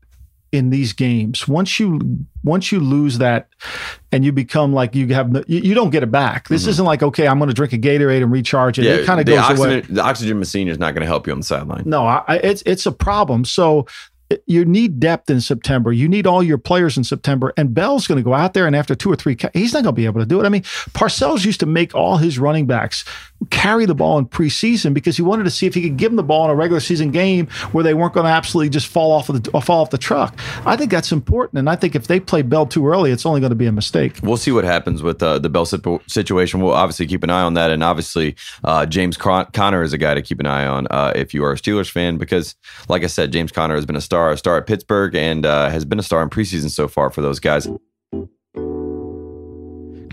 [0.53, 1.99] in these games, once you
[2.43, 3.49] once you lose that
[4.13, 6.47] and you become like you have no, you, you don't get it back.
[6.47, 8.83] This isn't like okay, I'm going to drink a Gatorade and recharge it.
[8.83, 8.91] Mm-hmm.
[8.95, 9.81] Yeah, it kind of goes oxygen, away.
[9.81, 11.83] The oxygen machine is not going to help you on the sideline.
[11.85, 13.43] No, I, I- it's it's a problem.
[13.45, 13.87] So
[14.45, 15.91] you need depth in September.
[15.91, 17.53] You need all your players in September.
[17.57, 19.93] And Bell's going to go out there and after two or three, he's not going
[19.95, 20.45] to be able to do it.
[20.45, 20.63] I mean,
[20.93, 23.05] Parcells used to make all his running backs
[23.51, 26.15] carry the ball in preseason because he wanted to see if he could give them
[26.15, 29.11] the ball in a regular season game where they weren't going to absolutely just fall
[29.11, 30.35] off of the uh, fall off the truck.
[30.65, 31.59] I think that's important.
[31.59, 33.71] And I think if they play Bell too early, it's only going to be a
[33.71, 34.19] mistake.
[34.23, 36.61] We'll see what happens with uh, the Bell situation.
[36.61, 39.97] We'll obviously keep an eye on that, and obviously uh, James Con- Conner is a
[39.97, 42.55] guy to keep an eye on uh, if you are a Steelers fan, because
[42.89, 45.69] like I said, James Conner has been a star, a star at Pittsburgh, and uh,
[45.69, 47.67] has been a star in preseason so far for those guys.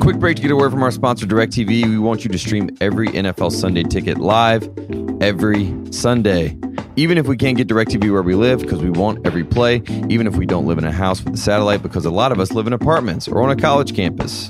[0.01, 1.89] Quick break to get a word from our sponsor, DirecTV.
[1.89, 4.69] We want you to stream every NFL Sunday ticket live
[5.23, 6.59] every Sunday.
[6.97, 10.29] Even if we can't get DirecTV where we live, because we want every play, even
[10.29, 12.53] if we don't live in a house with a satellite, because a lot of us
[12.53, 14.49] live in apartments or on a college campus.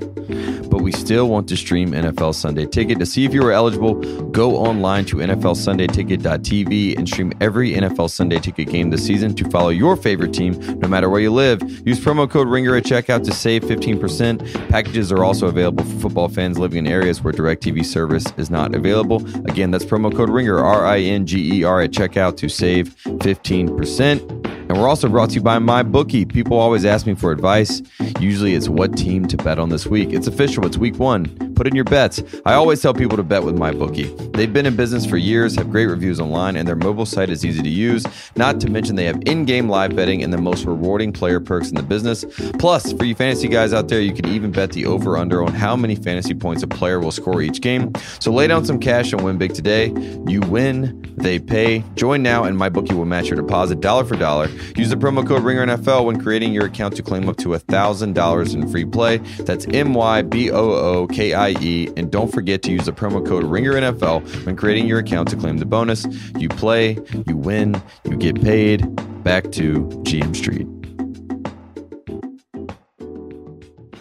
[0.69, 2.99] But we still want to stream NFL Sunday Ticket.
[2.99, 3.95] To see if you are eligible,
[4.31, 9.69] go online to NFLSundayTicket.tv and stream every NFL Sunday Ticket game this season to follow
[9.69, 11.63] your favorite team no matter where you live.
[11.87, 14.69] Use promo code RINGER at checkout to save 15%.
[14.69, 18.75] Packages are also available for football fans living in areas where DirecTV service is not
[18.75, 19.25] available.
[19.47, 22.95] Again, that's promo code RINGER, R I N G E R, at checkout to save
[23.05, 24.64] 15%.
[24.69, 26.33] And we're also brought to you by MyBookie.
[26.33, 27.83] People always ask me for advice.
[28.19, 30.13] Usually it's what team to bet on this week.
[30.13, 31.55] It's official, it's week one.
[31.55, 32.23] Put in your bets.
[32.47, 34.33] I always tell people to bet with MyBookie.
[34.35, 37.45] They've been in business for years, have great reviews online, and their mobile site is
[37.45, 38.05] easy to use.
[38.37, 41.69] Not to mention they have in game live betting and the most rewarding player perks
[41.69, 42.25] in the business.
[42.59, 45.53] Plus, for you fantasy guys out there, you can even bet the over under on
[45.53, 47.93] how many fantasy points a player will score each game.
[48.19, 49.93] So lay down some cash and win big today.
[50.27, 51.85] You win, they pay.
[51.95, 54.49] Join now, and MyBookie will match your deposit dollar for dollar.
[54.77, 58.69] Use the promo code RINGERNFL when creating your account to claim up to $1,000 in
[58.69, 59.19] free play.
[59.41, 61.89] That's M Y B O O K I E.
[61.97, 65.59] And don't forget to use the promo code RINGERNFL when creating your account to claim
[65.59, 66.07] the bonus.
[66.39, 68.85] You play, you win, you get paid.
[69.25, 70.74] Back to GM Street.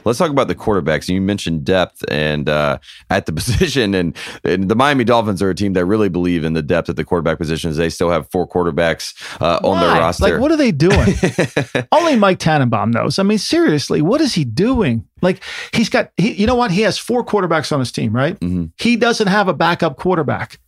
[0.05, 1.07] Let's talk about the quarterbacks.
[1.09, 5.55] You mentioned depth and uh, at the position, and, and the Miami Dolphins are a
[5.55, 7.77] team that really believe in the depth at the quarterback positions.
[7.77, 10.23] They still have four quarterbacks uh, on their roster.
[10.31, 11.15] Like, what are they doing?
[11.91, 13.19] Only Mike Tannenbaum knows.
[13.19, 15.07] I mean, seriously, what is he doing?
[15.21, 15.41] Like,
[15.73, 16.71] he's got, he, you know what?
[16.71, 18.39] He has four quarterbacks on his team, right?
[18.39, 18.71] Mhm.
[18.77, 20.59] He doesn't have a backup quarterback.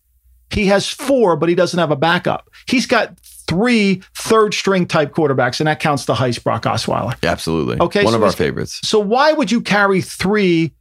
[0.52, 2.50] He has four, but he doesn't have a backup.
[2.68, 3.18] He's got
[3.48, 7.16] three third string type quarterbacks, and that counts the Heist Brock Osweiler.
[7.24, 7.78] Absolutely.
[7.80, 8.80] Okay, One so of our favorites.
[8.84, 10.74] So why would you carry three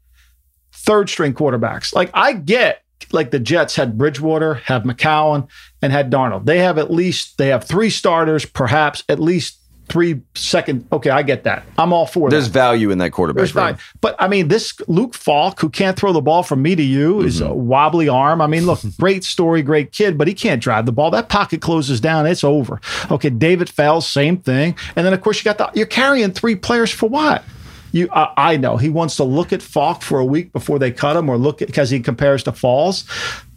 [0.73, 1.95] third string quarterbacks?
[1.95, 5.49] Like I get like the Jets had Bridgewater, have McCown,
[5.83, 6.47] and had Darnold.
[6.47, 10.87] They have at least they have three starters, perhaps at least three second.
[10.93, 11.65] Okay, I get that.
[11.79, 12.31] I'm all for it.
[12.31, 12.53] There's that.
[12.53, 13.39] value in that quarterback.
[13.41, 13.79] There's fine.
[14.01, 17.21] But I mean, this Luke Falk, who can't throw the ball from me to you,
[17.21, 17.51] is Mm-hmm.
[17.51, 18.41] a wobbly arm.
[18.41, 21.11] I mean, look, great story, great kid, but he can't drive the ball.
[21.11, 22.81] That pocket closes down, it's over.
[23.11, 24.77] Okay, David Fales, same thing.
[24.97, 27.45] And then of course you got the you're carrying three players for what?
[27.95, 30.91] You, I I know he wants to look at Falk for a week before they
[30.91, 33.05] cut him, or look at because he compares to Falls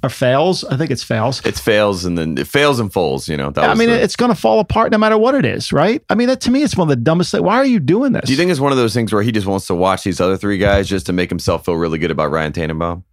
[0.04, 0.64] or Fails.
[0.64, 1.44] I think it's Fails.
[1.44, 3.28] It fails and then it fails and falls.
[3.28, 3.50] You know.
[3.50, 6.04] That I mean, the- it's going to fall apart no matter what it is, right?
[6.10, 7.42] I mean, that to me, it's one of the dumbest things.
[7.42, 8.26] Why are you doing this?
[8.26, 10.22] do you think it's one of those things where he just wants to watch these
[10.22, 13.04] other three guys just to make himself feel really good about Ryan Tannenbaum?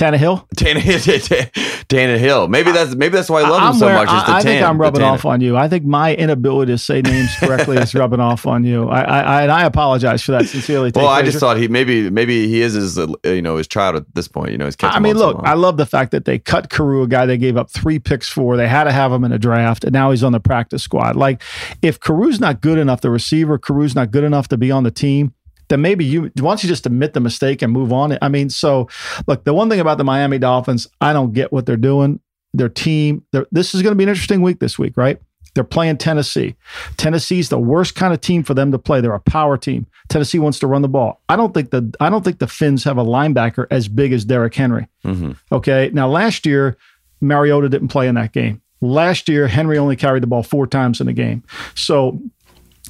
[0.00, 0.48] Tannehill.
[0.56, 1.50] Tannehill.
[1.88, 2.48] Tannehill.
[2.48, 4.08] Maybe that's maybe that's why I love I'm him so where- much.
[4.08, 5.56] I, I think I'm rubbing off on you.
[5.56, 8.88] I think my inability to say names correctly is rubbing off on you.
[8.88, 10.90] I, I, I and I apologize for that sincerely.
[10.94, 14.14] Well, I just thought he maybe maybe he is his you know his child at
[14.14, 14.52] this point.
[14.52, 15.40] You know he's I mean, on so look.
[15.44, 18.28] I love the fact that they cut Carroo, a guy they gave up three picks
[18.28, 18.56] for.
[18.56, 21.16] They had to have him in a draft, and now he's on the practice squad.
[21.16, 21.42] Like,
[21.82, 24.90] if Carroo's not good enough, the receiver, Carroo's not good enough to be on the
[24.90, 25.34] team,
[25.70, 28.18] then maybe you, don't you just admit the mistake and move on?
[28.20, 28.88] I mean, so
[29.26, 32.20] look, the one thing about the Miami Dolphins, I don't get what they're doing.
[32.52, 35.18] Their team, this is going to be an interesting week this week, right?
[35.54, 36.54] They're playing Tennessee.
[36.96, 39.00] Tennessee's the worst kind of team for them to play.
[39.00, 39.86] They're a power team.
[40.08, 41.20] Tennessee wants to run the ball.
[41.28, 44.24] I don't think the I don't think the Finns have a linebacker as big as
[44.24, 44.86] Derrick Henry.
[45.04, 45.36] Mhm.
[45.50, 45.90] Okay.
[45.92, 46.76] Now last year,
[47.20, 48.60] Mariota didn't play in that game.
[48.80, 51.42] Last year, Henry only carried the ball four times in the game.
[51.74, 52.20] So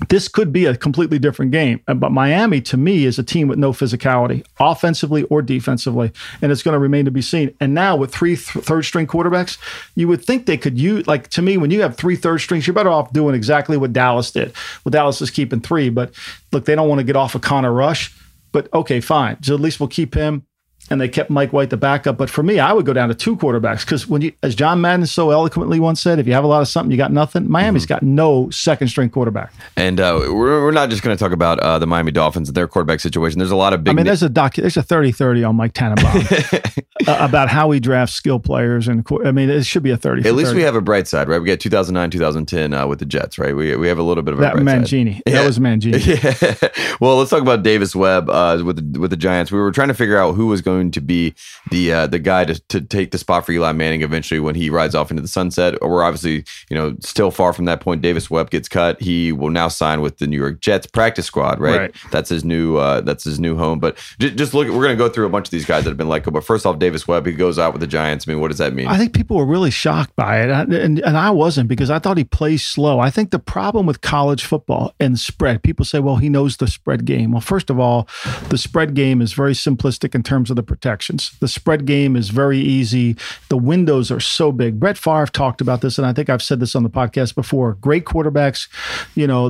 [0.09, 1.81] this could be a completely different game.
[1.87, 6.51] Uh, But Miami, to me, is a team with no physicality, offensively or defensively, and
[6.51, 7.55] it's going to remain to be seen.
[7.61, 9.59] And now with three th- third string quarterbacks,
[9.95, 12.67] you would think they could use, like to me, when you have three third strings,
[12.67, 14.53] you're better off doing exactly what Dallas did.
[14.85, 16.13] Well, Dallas is keeping three, but
[16.53, 18.15] look, they don't want to get off of Connor Rush.
[18.53, 19.43] But okay, fine.
[19.43, 20.45] So at least we'll keep him.
[20.91, 22.17] And they kept Mike White the backup.
[22.17, 24.81] But for me, I would go down to two quarterbacks because when you, as John
[24.81, 27.51] Madden so eloquently once said, if you have a lot of something, you got nothing.
[27.51, 29.53] Miami's got no second string quarterback.
[29.77, 32.57] And uh, we're, we're not just going to talk about uh, the Miami Dolphins and
[32.57, 33.39] their quarterback situation.
[33.39, 33.93] There's a lot of big.
[33.93, 36.23] I mean, there's a doc, there's a 30-30 on Mike Tannenbaum
[37.07, 40.29] uh, about how he drafts skill players, and I mean, it should be a 30.
[40.29, 41.41] at least we have a bright side, right?
[41.41, 43.55] We got 2009, 2010 uh, with the Jets, right?
[43.55, 44.55] We, we have a little bit of a that.
[44.55, 45.21] Mangini.
[45.27, 45.35] Yeah.
[45.35, 46.01] That was Mangini.
[46.11, 46.69] Yeah.
[46.99, 49.53] well, let's talk about Davis Webb uh, with the, with the Giants.
[49.53, 51.35] We were trying to figure out who was going to be
[51.71, 54.71] the uh, the guy to, to take the spot for Eli Manning eventually when he
[54.71, 55.81] rides off into the sunset.
[55.83, 58.03] We're obviously you know still far from that point.
[58.03, 59.01] Davis Webb gets cut.
[59.01, 61.61] He will now sign with the New York Jets practice squad.
[61.61, 61.81] Right.
[61.81, 61.95] Right.
[62.11, 63.81] That's his new uh, that's his new home.
[63.81, 65.91] But just, just look, we're going to go through a bunch of these guys that
[65.91, 66.31] have been let go.
[66.31, 68.27] But first off, Davis Webb he goes out with the Giants.
[68.27, 68.87] I mean, what does that mean?
[68.87, 71.99] I think people were really shocked by it, and, and and I wasn't because I
[71.99, 73.01] thought he plays slow.
[73.01, 76.67] I think the problem with college football and spread, people say, well, he knows the
[76.67, 77.33] spread game.
[77.33, 78.09] Well, first of all,
[78.49, 81.37] the spread game is very simplistic in terms of the protections.
[81.41, 83.17] The spread game is very easy.
[83.49, 84.79] The windows are so big.
[84.79, 87.75] Brett Favre talked about this, and I think I've said this on the podcast before.
[87.75, 88.69] Great quarterbacks,
[89.15, 89.47] you know,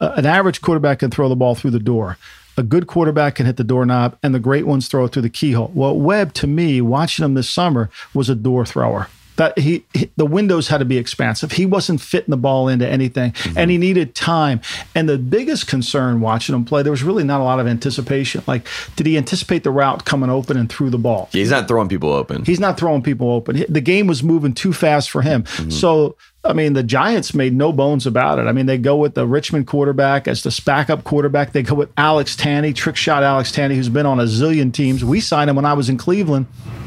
[0.00, 2.16] an average quarterback can throw the ball through the door
[2.56, 5.30] a good quarterback can hit the doorknob, and the great ones throw it through the
[5.30, 5.70] keyhole.
[5.74, 9.08] Well, Webb, to me, watching him this summer, was a door thrower.
[9.42, 11.50] That he, he the windows had to be expansive.
[11.50, 13.80] He wasn't fitting the ball into anything, and he mm-hmm.
[13.80, 14.60] needed time.
[14.94, 18.44] And the biggest concern watching him play, there was really not a lot of anticipation.
[18.46, 21.28] Like, did he anticipate the route coming open and through the ball?
[21.32, 22.44] He's not throwing people open.
[22.44, 23.64] He's not throwing people open.
[23.68, 25.42] The game was moving too fast for him.
[25.42, 25.70] Mm-hmm.
[25.70, 28.48] So, I mean, the Giants made no bones about it.
[28.48, 31.52] I mean, they go with the Richmond quarterback as the backup quarterback.
[31.52, 35.04] They go with Alex Tanney, trick shot Alex Tanney, who's been on a zillion teams.
[35.04, 36.46] We signed him when I was in Cleveland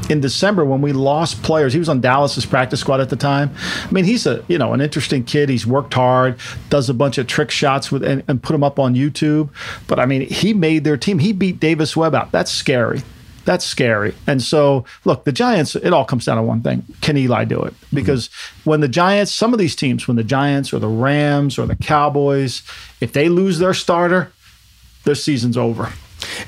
[0.09, 1.71] in December when we lost players.
[1.71, 3.49] He was on Dallas's practice squad at the time.
[3.83, 5.47] I mean, he's a you know an interesting kid.
[5.47, 6.37] He's worked hard,
[6.69, 9.49] does a bunch of trick shots with and, and put them up on YouTube.
[9.87, 11.19] But I mean, he made their team.
[11.19, 12.33] He beat Davis Webb out.
[12.33, 13.03] That's scary.
[13.45, 14.15] That's scary.
[14.27, 16.83] And so, look, the Giants, it all comes down to one thing.
[17.01, 17.73] Can Eli do it?
[17.73, 17.95] Mm-hmm.
[17.95, 18.29] Because
[18.63, 21.75] when the Giants, some of these teams, when the Giants or the Rams or the
[21.75, 22.63] Cowboys,
[23.01, 24.31] if they lose their starter,
[25.03, 25.93] their season's over.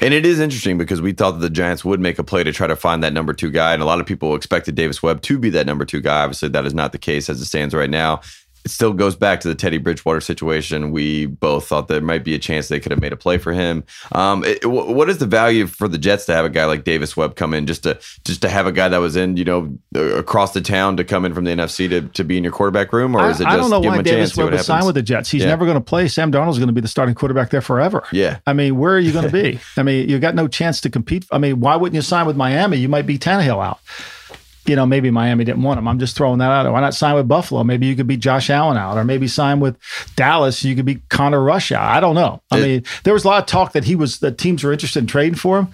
[0.01, 2.51] And it is interesting because we thought that the Giants would make a play to
[2.51, 3.73] try to find that number two guy.
[3.73, 6.23] And a lot of people expected Davis Webb to be that number two guy.
[6.23, 8.21] Obviously, that is not the case as it stands right now.
[8.67, 10.91] It still goes back to the Teddy Bridgewater situation.
[10.91, 13.53] We both thought there might be a chance they could have made a play for
[13.53, 13.85] him.
[14.11, 16.83] Um, it, wh- what is the value for the Jets to have a guy like
[16.83, 19.45] Davis Webb come in just to just to have a guy that was in you
[19.45, 22.51] know across the town to come in from the NFC to, to be in your
[22.51, 24.15] quarterback room, or is it I, just I don't know give why him a chance,
[24.31, 25.31] Davis Webb would sign with the Jets.
[25.31, 25.47] He's Yeah.
[25.47, 26.09] never going to play.
[26.09, 28.03] Sam Darnold's going to be the starting quarterback there forever.
[28.11, 28.39] Yeah.
[28.45, 29.61] I mean, where are you going to be?
[29.77, 31.25] I mean, you got no chance to compete.
[31.31, 32.77] I mean, why wouldn't you sign with Miami?
[32.77, 33.79] You might be Tannehill out.
[34.67, 35.87] You know, maybe Miami didn't want him.
[35.87, 36.71] I'm just throwing that out.
[36.71, 37.63] Why not sign with Buffalo?
[37.63, 39.77] Maybe you could beat Josh Allen out, or maybe sign with
[40.15, 40.63] Dallas.
[40.63, 41.89] You could be Connor Rush out.
[41.89, 42.41] I don't know.
[42.51, 44.99] I mean, there was a lot of talk that he was that teams were interested
[44.99, 45.67] in trading for him,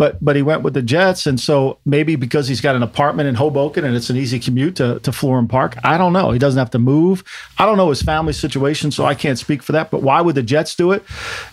[0.00, 3.28] but but he went with the Jets, and so maybe because he's got an apartment
[3.28, 5.76] in Hoboken and it's an easy commute to to Florham Park.
[5.84, 6.30] I don't know.
[6.30, 7.22] He doesn't have to move.
[7.58, 9.90] I don't know his family situation, so I can't speak for that.
[9.90, 11.04] But why would the Jets do it?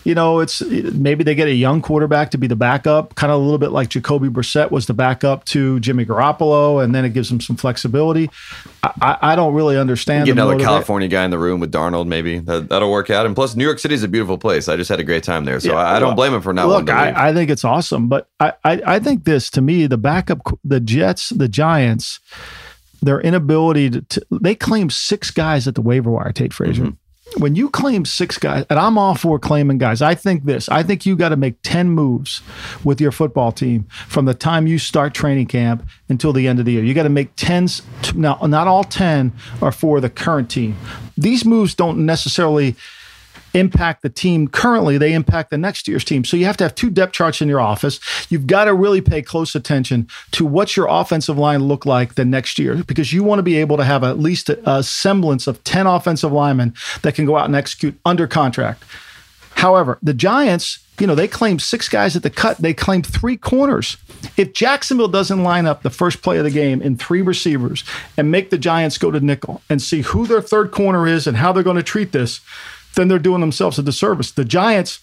[0.02, 3.38] You know, it's maybe they get a young quarterback to be the backup, kind of
[3.38, 7.10] a little bit like Jacoby Brissett was the backup to Jimmy Garoppolo, and then it
[7.10, 8.30] gives them some flexibility.
[8.82, 10.24] I, I, don't really understand.
[10.24, 13.26] Get another California guy in the room with Darnold, maybe that, that'll work out.
[13.26, 14.68] And plus, New York City is a beautiful place.
[14.68, 16.42] I just had a great time there, so Yeah, I, I don't well, blame him
[16.42, 17.14] for not Look, wanting to leave.
[17.16, 20.40] I, I think it's awesome, but I, I, I think this to me, the backup,
[20.64, 22.20] the Jets, the Giants,
[23.02, 26.84] their inability to, to they claim six guys at the waiver wire, Tate Frazier.
[26.84, 27.40] Mm-hmm.
[27.42, 30.68] when you claim six guys, and I'm all for claiming guys, I think this.
[30.68, 32.42] I think you got to make 10 moves
[32.84, 36.64] with your football team from the time you start training camp until the end of
[36.64, 36.84] the year.
[36.84, 37.82] You got to make 10s.
[38.14, 40.76] Now, not all 10 are for the current team.
[41.16, 42.76] These moves don't necessarily
[43.58, 46.24] impact the team currently, they impact the next year's team.
[46.24, 48.00] So you have to have two depth charts in your office.
[48.30, 52.24] You've got to really pay close attention to what your offensive line look like the
[52.24, 55.46] next year because you want to be able to have at least a, a semblance
[55.46, 58.84] of 10 offensive linemen that can go out and execute under contract.
[59.58, 62.58] However, the Giants, you know, they claim six guys at the cut.
[62.58, 63.96] They claim three corners.
[64.36, 67.82] If Jacksonville doesn't line up the first play of the game in three receivers
[68.16, 71.36] and make the Giants go to nickel and see who their third corner is and
[71.36, 72.40] how they're going to treat this,
[72.98, 74.32] then they're doing themselves a disservice.
[74.32, 75.00] The Giants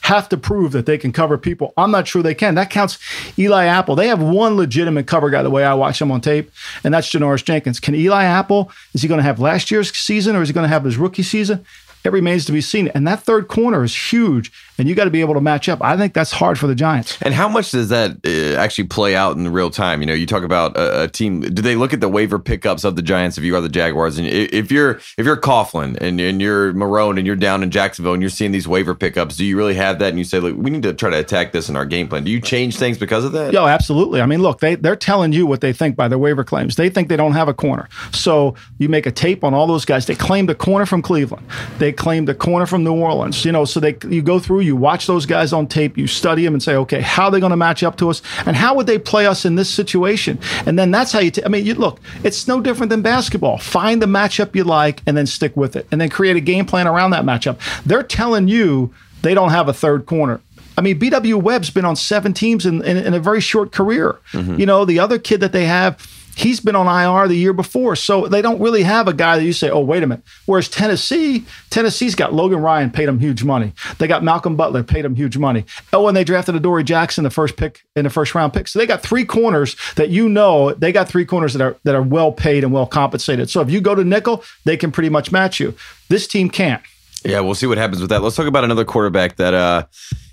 [0.00, 1.72] have to prove that they can cover people.
[1.76, 2.54] I'm not sure they can.
[2.54, 2.98] That counts
[3.38, 3.96] Eli Apple.
[3.96, 6.50] They have one legitimate cover guy the way I watch him on tape,
[6.82, 7.80] and that's Janoris Jenkins.
[7.80, 10.64] Can Eli Apple, is he going to have last year's season or is he going
[10.64, 11.64] to have his rookie season?
[12.04, 12.88] It remains to be seen.
[12.88, 15.82] And that third corner is huge, and you got to be able to match up.
[15.82, 17.18] I think that's hard for the Giants.
[17.22, 20.00] And how much does that uh, actually play out in real time?
[20.00, 21.40] You know, you talk about a, a, team.
[21.40, 24.18] Do they look at the waiver pickups of the Giants if you are the Jaguars?
[24.18, 28.14] And if you're if you're Coughlin and, and you're Marrone and you're down in Jacksonville
[28.14, 30.08] and you're seeing these waiver pickups, do you really have that?
[30.08, 32.24] And you say, look, we need to try to attack this in our game plan.
[32.24, 33.52] Do you change things because of that?
[33.52, 34.20] Yo, absolutely.
[34.20, 36.74] I mean, look, they they're telling you what they think by their waiver claims.
[36.76, 39.84] They think they don't have a corner, so you make a tape on all those
[39.84, 40.06] guys.
[40.06, 41.46] They claim the corner from Cleveland.
[41.78, 43.44] They claim the corner from New Orleans.
[43.44, 46.44] You know, so they you go through, you watch those guys on tape, you study
[46.44, 48.74] them, and say, okay, how are they going to match up to us, and how
[48.74, 50.38] would they play us in this situation?
[50.66, 51.30] And then that's how you.
[51.30, 53.58] T- I mean, you look, it's no different than basketball.
[53.58, 56.66] Find the matchup you like, and then stick with it, and then create a game
[56.66, 57.58] plan around that matchup.
[57.84, 60.40] They're telling you they don't have a third corner.
[60.76, 64.18] I mean, BW Webb's been on seven teams in, in, in a very short career.
[64.32, 64.58] Mm-hmm.
[64.58, 65.96] You know, the other kid that they have
[66.36, 67.96] he's been on IR the year before.
[67.96, 70.24] So they don't really have a guy that you say, oh, wait a minute.
[70.46, 73.72] Whereas Tennessee, Tennessee's got Logan Ryan, paid him huge money.
[73.98, 75.64] They got Malcolm Butler, paid him huge money.
[75.92, 78.68] Oh, and they drafted Adoree Jackson, the first pick in the first round pick.
[78.68, 81.94] So they got three corners that you know they got three corners that are that
[81.94, 83.50] are well paid and well compensated.
[83.50, 85.74] So if you go to nickel, they can pretty much match you.
[86.08, 86.82] This team can't.
[87.24, 88.22] Yeah, we'll see what happens with that.
[88.22, 89.86] Let's talk about another quarterback that uh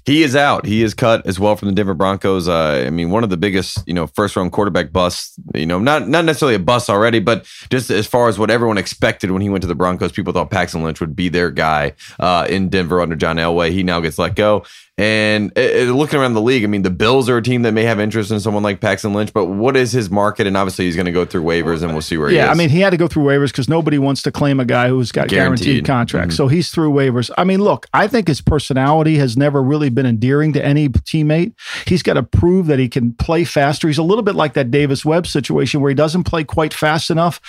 [0.06, 0.66] he is out.
[0.66, 2.48] He is cut as well from the Denver Broncos.
[2.48, 5.38] Uh, I mean, one of the biggest, you know, first round quarterback busts.
[5.54, 8.80] You know, not not necessarily a bust already, but just as far as what everyone
[8.80, 11.94] expected when he went to the Broncos, people thought Paxton Lynch would be their guy
[12.20, 13.72] uh, in Denver under John Elway.
[13.72, 14.64] He now gets let go.
[15.02, 17.72] And it, it, looking around the league, I mean, the Bills are a team that
[17.72, 20.46] may have interest in someone like Paxton Lynch, but what is his market?
[20.46, 22.46] And obviously, he's going to go through waivers, and we'll see where yeah, he is.
[22.46, 24.66] Yeah, I mean, he had to go through waivers because nobody wants to claim a
[24.66, 26.28] guy who's got guaranteed, guaranteed contract.
[26.28, 26.36] Mm-hmm.
[26.36, 27.32] So he's through waivers.
[27.36, 31.56] I mean, look, I think his personality has never really been endearing to any teammate.
[31.88, 33.88] He's got to prove that he can play faster.
[33.88, 37.10] He's a little bit like that Davis Webb situation where he doesn't play quite fast
[37.10, 37.42] enough.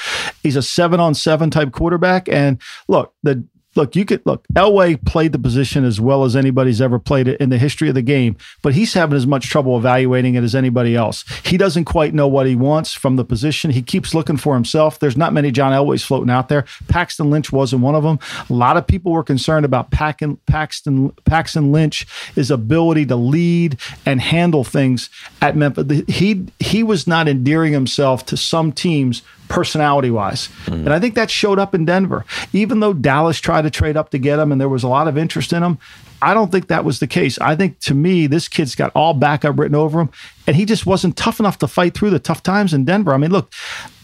[0.42, 2.30] He's a seven on seven type quarterback.
[2.30, 4.46] And look, the look, you could look.
[4.54, 7.94] Elway played the position as well as anybody's ever played it in the history of
[7.94, 11.24] the game, but he's having as much trouble evaluating it as anybody else.
[11.44, 13.70] He doesn't quite know what he wants from the position.
[13.70, 14.98] He keeps looking for himself.
[14.98, 16.64] There's not many John Elways floating out there.
[16.88, 18.18] Paxton Lynch wasn't one of them.
[18.48, 24.20] A lot of people were concerned about Paxton Paxton Paxton Lynch's ability to lead and
[24.20, 26.02] handle things at Memphis.
[26.08, 30.48] He he was not endearing himself to some teams personality wise.
[30.64, 30.72] Mm.
[30.72, 32.24] And I think that showed up in Denver.
[32.54, 35.08] Even though Dallas tried to trade up to get him and there was a lot
[35.08, 35.78] of interest in him,
[36.22, 37.38] I don't think that was the case.
[37.38, 40.10] I think to me, this kid's got all backup written over him,
[40.46, 43.12] and he just wasn't tough enough to fight through the tough times in Denver.
[43.12, 43.52] I mean, look,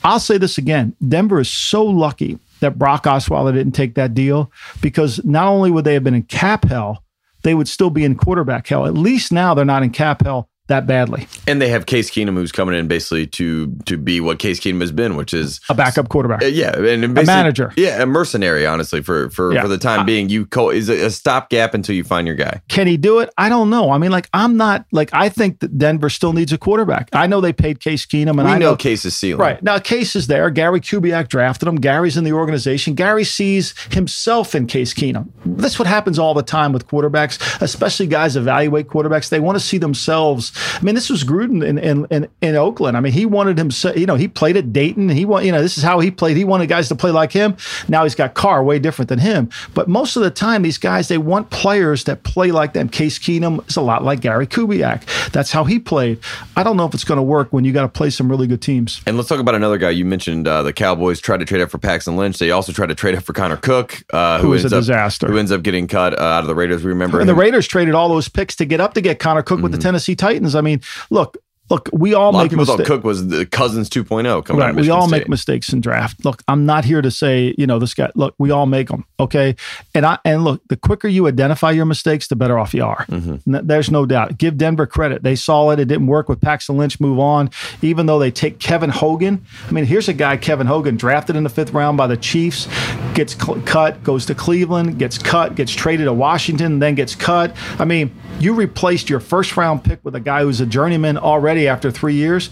[0.04, 4.52] I'll say this again Denver is so lucky that Brock Osweiler didn't take that deal
[4.82, 7.04] because not only would they have been in cap hell,
[7.42, 8.86] they would still be in quarterback hell.
[8.86, 11.26] At least now they're not in cap hell that badly.
[11.46, 14.80] And they have Case Keenum, who's coming in basically to to be what Case Keenum
[14.80, 16.42] has been, which is a backup quarterback.
[16.42, 17.72] Uh, yeah, and a manager.
[17.76, 18.66] Yeah, a mercenary.
[18.66, 19.62] Honestly, for for yeah.
[19.62, 22.60] for the time being, you co- is a, a stopgap until you find your guy.
[22.68, 23.30] Can he do it?
[23.36, 23.90] I don't know.
[23.90, 27.08] I mean, like I'm not like I think that Denver still needs a quarterback.
[27.12, 29.40] I know they paid Case Keenum, and we I know, know Case is ceiling.
[29.40, 30.50] Right now, Case is there.
[30.50, 31.76] Gary Kubiak drafted him.
[31.76, 32.94] Gary's in the organization.
[32.94, 35.30] Gary sees himself in Case Keenum.
[35.44, 39.28] That's what happens all the time with quarterbacks, especially guys evaluate quarterbacks.
[39.28, 40.52] They want to see themselves.
[40.74, 41.28] I mean, this was.
[41.28, 42.96] Gruden in, in, in, in Oakland.
[42.96, 45.08] I mean, he wanted him, you know, he played at Dayton.
[45.10, 46.36] He want, you know, this is how he played.
[46.36, 47.56] He wanted guys to play like him.
[47.86, 49.50] Now he's got Carr, way different than him.
[49.74, 52.88] But most of the time, these guys, they want players that play like them.
[52.88, 55.30] Case Keenum is a lot like Gary Kubiak.
[55.32, 56.18] That's how he played.
[56.56, 58.46] I don't know if it's going to work when you got to play some really
[58.46, 59.02] good teams.
[59.06, 59.90] And let's talk about another guy.
[59.90, 62.38] You mentioned uh, the Cowboys tried to trade up for Paxton Lynch.
[62.38, 64.72] They also tried to trade up for Connor Cook, uh, who, who is a up,
[64.72, 65.26] disaster.
[65.26, 66.82] Who ends up getting cut uh, out of the Raiders.
[66.82, 67.20] We remember.
[67.20, 67.36] And him.
[67.36, 69.64] the Raiders traded all those picks to get up to get Connor Cook mm-hmm.
[69.64, 69.88] with the mm-hmm.
[69.88, 70.47] Tennessee Titans.
[70.54, 70.80] I mean,
[71.10, 71.36] look,
[71.70, 72.88] look, we all A lot of make people mistakes.
[72.88, 74.74] thought Cook was the Cousins 2.0 coming out Right.
[74.74, 75.18] We all State.
[75.20, 76.24] make mistakes in draft.
[76.24, 79.04] Look, I'm not here to say, you know, this guy, look, we all make them.
[79.20, 79.56] Okay.
[79.94, 83.04] And I, and look, the quicker you identify your mistakes, the better off you are.
[83.06, 83.54] Mm-hmm.
[83.54, 84.38] N- There's no doubt.
[84.38, 85.22] Give Denver credit.
[85.22, 85.78] They saw it.
[85.80, 87.50] It didn't work with Paxton Lynch, move on.
[87.82, 89.44] Even though they take Kevin Hogan.
[89.68, 92.68] I mean, here's a guy, Kevin Hogan, drafted in the fifth round by the Chiefs,
[93.14, 97.54] gets cl- cut, goes to Cleveland, gets cut, gets traded to Washington, then gets cut.
[97.78, 101.57] I mean, you replaced your first round pick with a guy who's a journeyman already
[101.66, 102.50] after three years.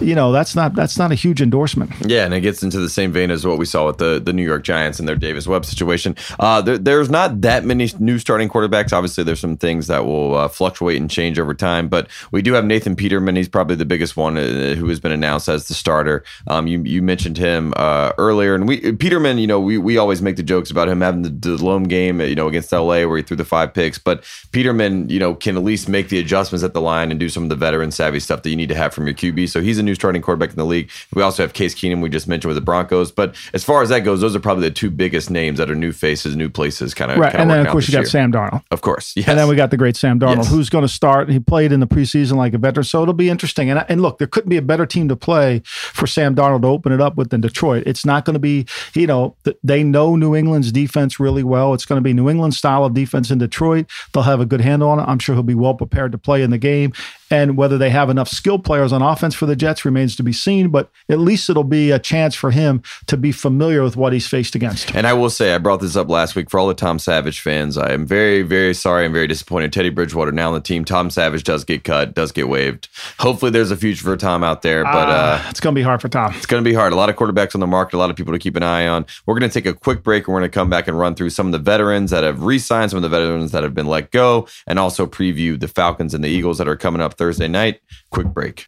[0.00, 1.92] You know, that's not that's not a huge endorsement.
[2.00, 4.32] Yeah, and it gets into the same vein as what we saw with the, the
[4.32, 6.16] New York Giants and their Davis Webb situation.
[6.38, 8.92] Uh, there, there's not that many new starting quarterbacks.
[8.92, 12.54] Obviously, there's some things that will uh, fluctuate and change over time, but we do
[12.54, 13.36] have Nathan Peterman.
[13.36, 16.24] He's probably the biggest one uh, who has been announced as the starter.
[16.46, 19.38] Um, you you mentioned him uh, earlier, and we Peterman.
[19.38, 22.20] You know, we we always make the jokes about him having the, loam game.
[22.20, 25.56] You know, against LA where he threw the five picks, but Peterman, you know, can
[25.56, 28.20] at least make the adjustments at the line and do some of the veteran savvy
[28.20, 29.48] stuff that you need to have from your QB.
[29.48, 30.90] So he's a new starting quarterback in the league.
[31.14, 33.10] We also have Case Keenum, we just mentioned with the Broncos.
[33.10, 35.74] But as far as that goes, those are probably the two biggest names that are
[35.74, 37.18] new faces, new places, kind of.
[37.18, 37.34] Right.
[37.34, 38.62] And then of course you got Sam Darnold.
[38.70, 39.28] Of course, yes.
[39.28, 40.50] And then we got the great Sam Darnold, Yes.
[40.50, 41.30] who's going to start.
[41.30, 43.70] He played in the preseason like a veteran, so it'll be interesting.
[43.70, 46.68] And and look, there couldn't be a better team to play for Sam Darnold to
[46.68, 47.84] open it up with than Detroit.
[47.86, 51.74] It's not going to be, you know, they know New England's defense really well.
[51.74, 53.86] It's going to be New England style of defense in Detroit.
[54.12, 55.04] They'll have a good handle on it.
[55.04, 56.92] I'm sure he'll be well prepared to play in the game.
[57.30, 60.32] And whether they have enough skilled players on offense for the Jets remains to be
[60.32, 60.68] seen.
[60.68, 64.26] But at least it'll be a chance for him to be familiar with what he's
[64.26, 64.94] faced against.
[64.94, 67.40] And I will say, I brought this up last week for all the Tom Savage
[67.40, 67.78] fans.
[67.78, 69.04] I am very, very sorry.
[69.04, 69.72] I'm very disappointed.
[69.72, 70.84] Teddy Bridgewater now on the team.
[70.84, 72.88] Tom Savage does get cut, does get waived.
[73.18, 76.00] Hopefully, there's a future for Tom out there, but uh, it's going to be hard
[76.00, 76.34] for Tom.
[76.34, 76.92] it's going to be hard.
[76.92, 78.86] A lot of quarterbacks on the market, a lot of people to keep an eye
[78.86, 79.06] on.
[79.26, 81.14] We're going to take a quick break and we're going to come back and run
[81.14, 83.74] through some of the veterans that have re signed, some of the veterans that have
[83.74, 87.14] been let go, and also preview the Falcons and the Eagles that are coming up
[87.20, 87.82] Thursday night.
[88.10, 88.66] Quick break.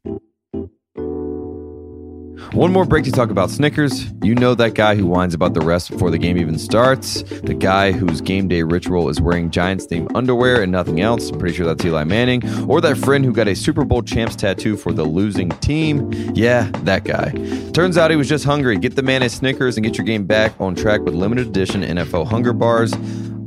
[2.53, 4.13] One more break to talk about Snickers.
[4.23, 7.23] You know that guy who whines about the rest before the game even starts.
[7.23, 11.31] The guy whose game day ritual is wearing Giants themed underwear and nothing else.
[11.31, 12.43] I'm pretty sure that's Eli Manning.
[12.69, 16.13] Or that friend who got a Super Bowl champs tattoo for the losing team.
[16.35, 17.31] Yeah, that guy.
[17.73, 18.77] Turns out he was just hungry.
[18.77, 21.81] Get the man a Snickers and get your game back on track with limited edition
[21.81, 22.93] NFL Hunger Bars.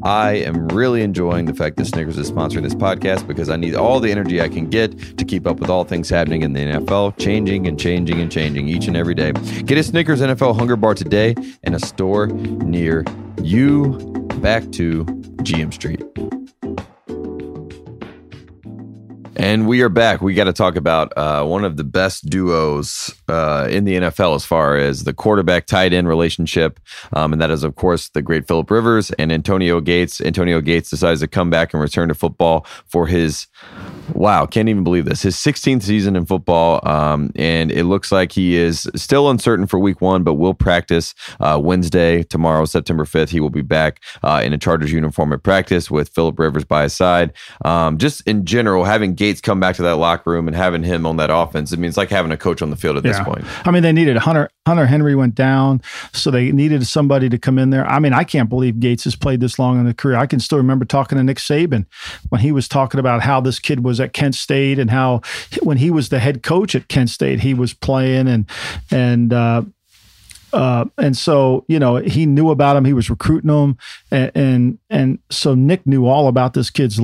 [0.06, 3.74] I am really enjoying the fact that Snickers is sponsoring this podcast because I need
[3.74, 6.60] all the energy I can get to keep up with all things happening in the
[6.60, 9.32] NFL, changing and changing and changing each and every day.
[9.32, 11.34] Get a Snickers NFL Hunger Bar today
[11.64, 13.04] in a store near
[13.42, 13.98] you.
[14.42, 16.04] Back to GM Street.
[19.38, 20.22] And we are back.
[20.22, 24.36] We got to talk about uh, one of the best duos uh, in the NFL
[24.36, 26.80] as far as the quarterback tight end relationship.
[27.12, 30.22] Um, and that is, of course, the great Philip Rivers and Antonio Gates.
[30.22, 33.48] Antonio Gates decides to come back and return to football for his,
[34.14, 36.86] wow, can't even believe this, his 16th season in football.
[36.88, 41.14] Um, and it looks like he is still uncertain for week one, but will practice
[41.40, 43.30] uh, Wednesday, tomorrow, September 5th.
[43.30, 46.84] He will be back uh, in a Chargers uniform at practice with Philip Rivers by
[46.84, 47.34] his side.
[47.64, 51.06] Um, just in general, having Gates come back to that locker room and having him
[51.06, 53.20] on that offense, I mean, it's like having a coach on the field at this
[53.20, 53.46] point.
[53.68, 54.50] I mean, they needed Hunter.
[54.68, 55.80] Hunter Henry went down,
[56.12, 57.86] so they needed somebody to come in there.
[57.88, 60.18] I mean, I can't believe Gates has played this long in the career.
[60.18, 61.86] I can still remember talking to Nick Saban
[62.30, 65.22] when he was talking about how this kid was at Kent State and how
[65.64, 68.46] when he was the head coach at Kent State, he was playing and
[68.92, 69.34] and.
[69.34, 69.64] Uh,
[70.56, 72.86] uh, and so you know he knew about him.
[72.86, 73.78] He was recruiting him,
[74.10, 76.98] and and, and so Nick knew all about this kid's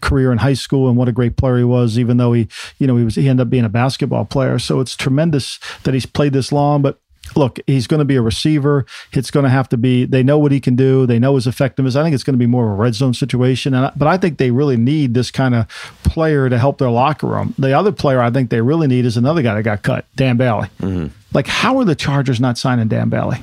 [0.00, 1.98] career in high school and what a great player he was.
[2.00, 2.48] Even though he,
[2.78, 4.58] you know, he was he ended up being a basketball player.
[4.58, 6.82] So it's tremendous that he's played this long.
[6.82, 6.98] But
[7.36, 8.86] look, he's going to be a receiver.
[9.12, 10.04] It's going to have to be.
[10.04, 11.06] They know what he can do.
[11.06, 11.96] They know his effectiveness.
[11.96, 13.74] I think it's going to be more of a red zone situation.
[13.74, 15.68] And I, but I think they really need this kind of
[16.04, 17.54] player to help their locker room.
[17.58, 20.36] The other player I think they really need is another guy that got cut, Dan
[20.36, 20.68] Bailey.
[20.80, 21.06] Mm-hmm.
[21.32, 23.38] Like, how are the Chargers not signing Dan Bailey?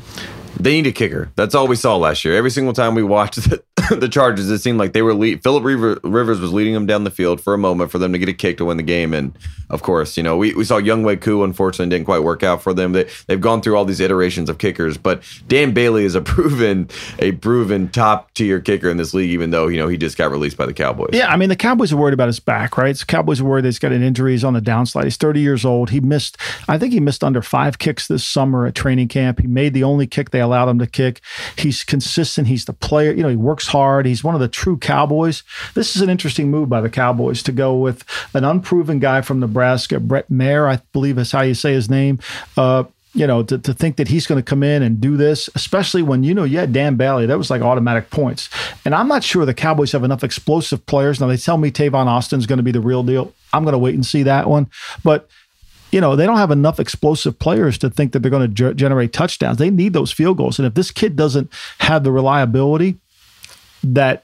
[0.60, 1.32] They need a kicker.
[1.36, 2.36] That's all we saw last year.
[2.36, 3.64] Every single time we watched the,
[3.96, 5.44] the Chargers, it seemed like they were lead.
[5.44, 8.20] Philip River, Rivers was leading them down the field for a moment for them to
[8.20, 9.14] get a kick to win the game.
[9.14, 9.38] And
[9.70, 12.74] of course, you know, we, we saw Younghoe Koo, unfortunately, didn't quite work out for
[12.74, 12.92] them.
[12.92, 16.90] They, they've gone through all these iterations of kickers, but Dan Bailey is a proven,
[17.20, 20.32] a proven top tier kicker in this league, even though, you know, he just got
[20.32, 21.12] released by the Cowboys.
[21.14, 22.96] Yeah, I mean the Cowboys are worried about his back, right?
[22.96, 24.34] The Cowboys are worried that he's got an injury.
[24.34, 25.06] He's on the downslide.
[25.06, 25.90] He's 30 years old.
[25.90, 26.38] He missed,
[26.68, 29.40] I think he missed under five kicks this summer at training camp.
[29.40, 31.22] He made the only kick they allowed him to kick.
[31.58, 32.48] He's consistent.
[32.48, 33.14] He's the player.
[33.14, 34.06] You know, he works hard.
[34.06, 35.44] He's one of the true Cowboys.
[35.74, 39.40] This is an interesting move by the Cowboys to go with an unproven guy from
[39.40, 42.20] Nebraska, Brett Maher, I believe is how you say his name.
[42.58, 42.84] Uh,
[43.14, 46.02] you know, to, to think that he's going to come in and do this, especially
[46.02, 48.50] when, you know, you had Dan Bailey, that was like automatic points.
[48.86, 51.20] And I'm not sure the Cowboys have enough explosive players.
[51.20, 53.34] Now, they tell me Tavon Austin's going to be the real deal.
[53.52, 54.70] I'm going to wait and see that one.
[55.04, 55.28] But,
[55.92, 58.78] you know, they don't have enough explosive players to think that they're going to ge-
[58.78, 59.58] generate touchdowns.
[59.58, 60.58] They need those field goals.
[60.58, 62.98] And if this kid doesn't have the reliability
[63.84, 64.24] that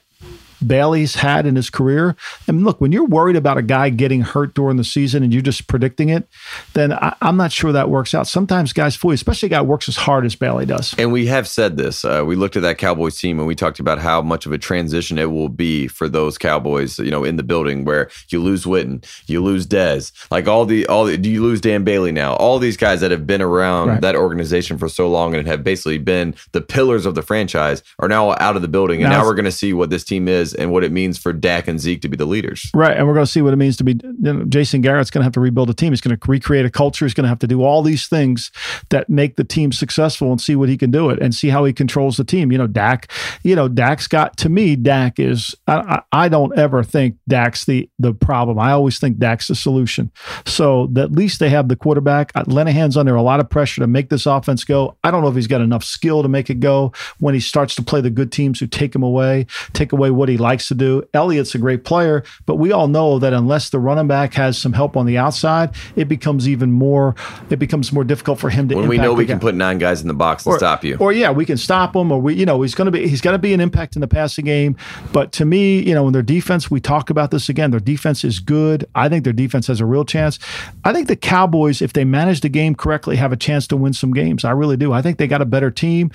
[0.66, 2.16] Bailey's had in his career.
[2.46, 5.42] And look, when you're worried about a guy getting hurt during the season and you're
[5.42, 6.28] just predicting it,
[6.74, 8.26] then I, am not sure that works out.
[8.26, 10.94] Sometimes guys fool, especially a guy works as hard as Bailey does.
[10.98, 12.04] And we have said this.
[12.04, 14.58] Uh, we looked at that Cowboys team and we talked about how much of a
[14.58, 18.64] transition it will be for those Cowboys, you know, in the building where you lose
[18.64, 21.04] Witten, you lose Dez, like all the all.
[21.04, 22.34] The, do you lose Dan Bailey now?
[22.34, 24.00] All these guys that have been around right.
[24.00, 28.08] that organization for so long and have basically been the pillars of the franchise are
[28.08, 30.28] now out of the building, and now, now we're going to see what this team
[30.28, 32.70] is is and what it means for Dak and Zeke to be the leaders.
[32.74, 32.96] Right.
[32.96, 35.20] And we're going to see what it means to be, you know, Jason Garrett's going
[35.20, 35.92] to have to rebuild a team.
[35.92, 37.04] He's going to recreate a culture.
[37.04, 38.50] He's going to have to do all these things
[38.90, 41.64] that make the team successful and see what he can do it and see how
[41.64, 42.50] he controls the team.
[42.52, 43.10] You know, Dak,
[43.42, 47.88] you know, Dak's got, to me, Dak is, I, I don't ever think Dak's the,
[47.98, 48.58] the problem.
[48.58, 50.10] I always think Dak's the solution.
[50.46, 52.32] So at least they have the quarterback.
[52.34, 54.96] Uh, Linehan's under a lot of pressure to make this offense go.
[55.04, 57.74] I don't know if he's got enough skill to make it go when he starts
[57.76, 60.74] to play the good teams who take him away, take away what he likes to
[60.74, 61.02] do.
[61.14, 64.72] Elliott's a great player, but we all know that unless the running back has some
[64.72, 67.14] help on the outside, it becomes even more.
[67.50, 68.76] It becomes more difficult for him to.
[68.76, 70.96] When we know we can put nine guys in the box and or, stop you,
[70.98, 73.20] or yeah, we can stop him, or we, you know, he's going to be he's
[73.20, 74.76] got to be an impact in the passing game.
[75.12, 77.70] But to me, you know, in their defense, we talk about this again.
[77.70, 78.86] Their defense is good.
[78.94, 80.38] I think their defense has a real chance.
[80.84, 83.92] I think the Cowboys, if they manage the game correctly, have a chance to win
[83.92, 84.44] some games.
[84.44, 84.92] I really do.
[84.92, 86.10] I think they got a better team.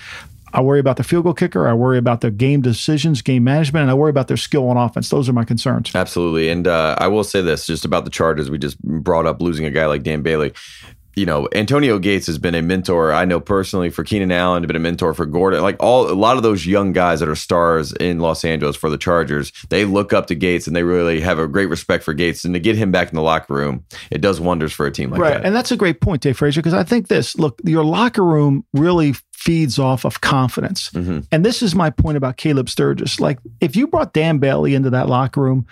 [0.54, 1.66] I worry about the field goal kicker.
[1.68, 4.76] I worry about the game decisions, game management, and I worry about their skill on
[4.76, 5.08] offense.
[5.08, 5.94] Those are my concerns.
[5.94, 6.48] Absolutely.
[6.48, 8.50] And uh, I will say this just about the Chargers.
[8.50, 10.52] We just brought up losing a guy like Dan Bailey
[11.16, 13.12] you know, Antonio Gates has been a mentor.
[13.12, 15.62] I know personally for Keenan Allen, been a mentor for Gordon.
[15.62, 18.90] Like all, a lot of those young guys that are stars in Los Angeles for
[18.90, 22.14] the Chargers, they look up to Gates and they really have a great respect for
[22.14, 22.44] Gates.
[22.44, 25.10] And to get him back in the locker room, it does wonders for a team
[25.10, 25.34] like right.
[25.34, 25.44] that.
[25.44, 28.64] And that's a great point, Tate Frazier, because I think this look, your locker room
[28.72, 29.14] really
[29.44, 30.88] feeds off of confidence.
[30.90, 31.20] Mm-hmm.
[31.30, 33.20] And this is my point about Caleb Sturgis.
[33.20, 35.66] Like, if you brought Dan Bailey into that locker room,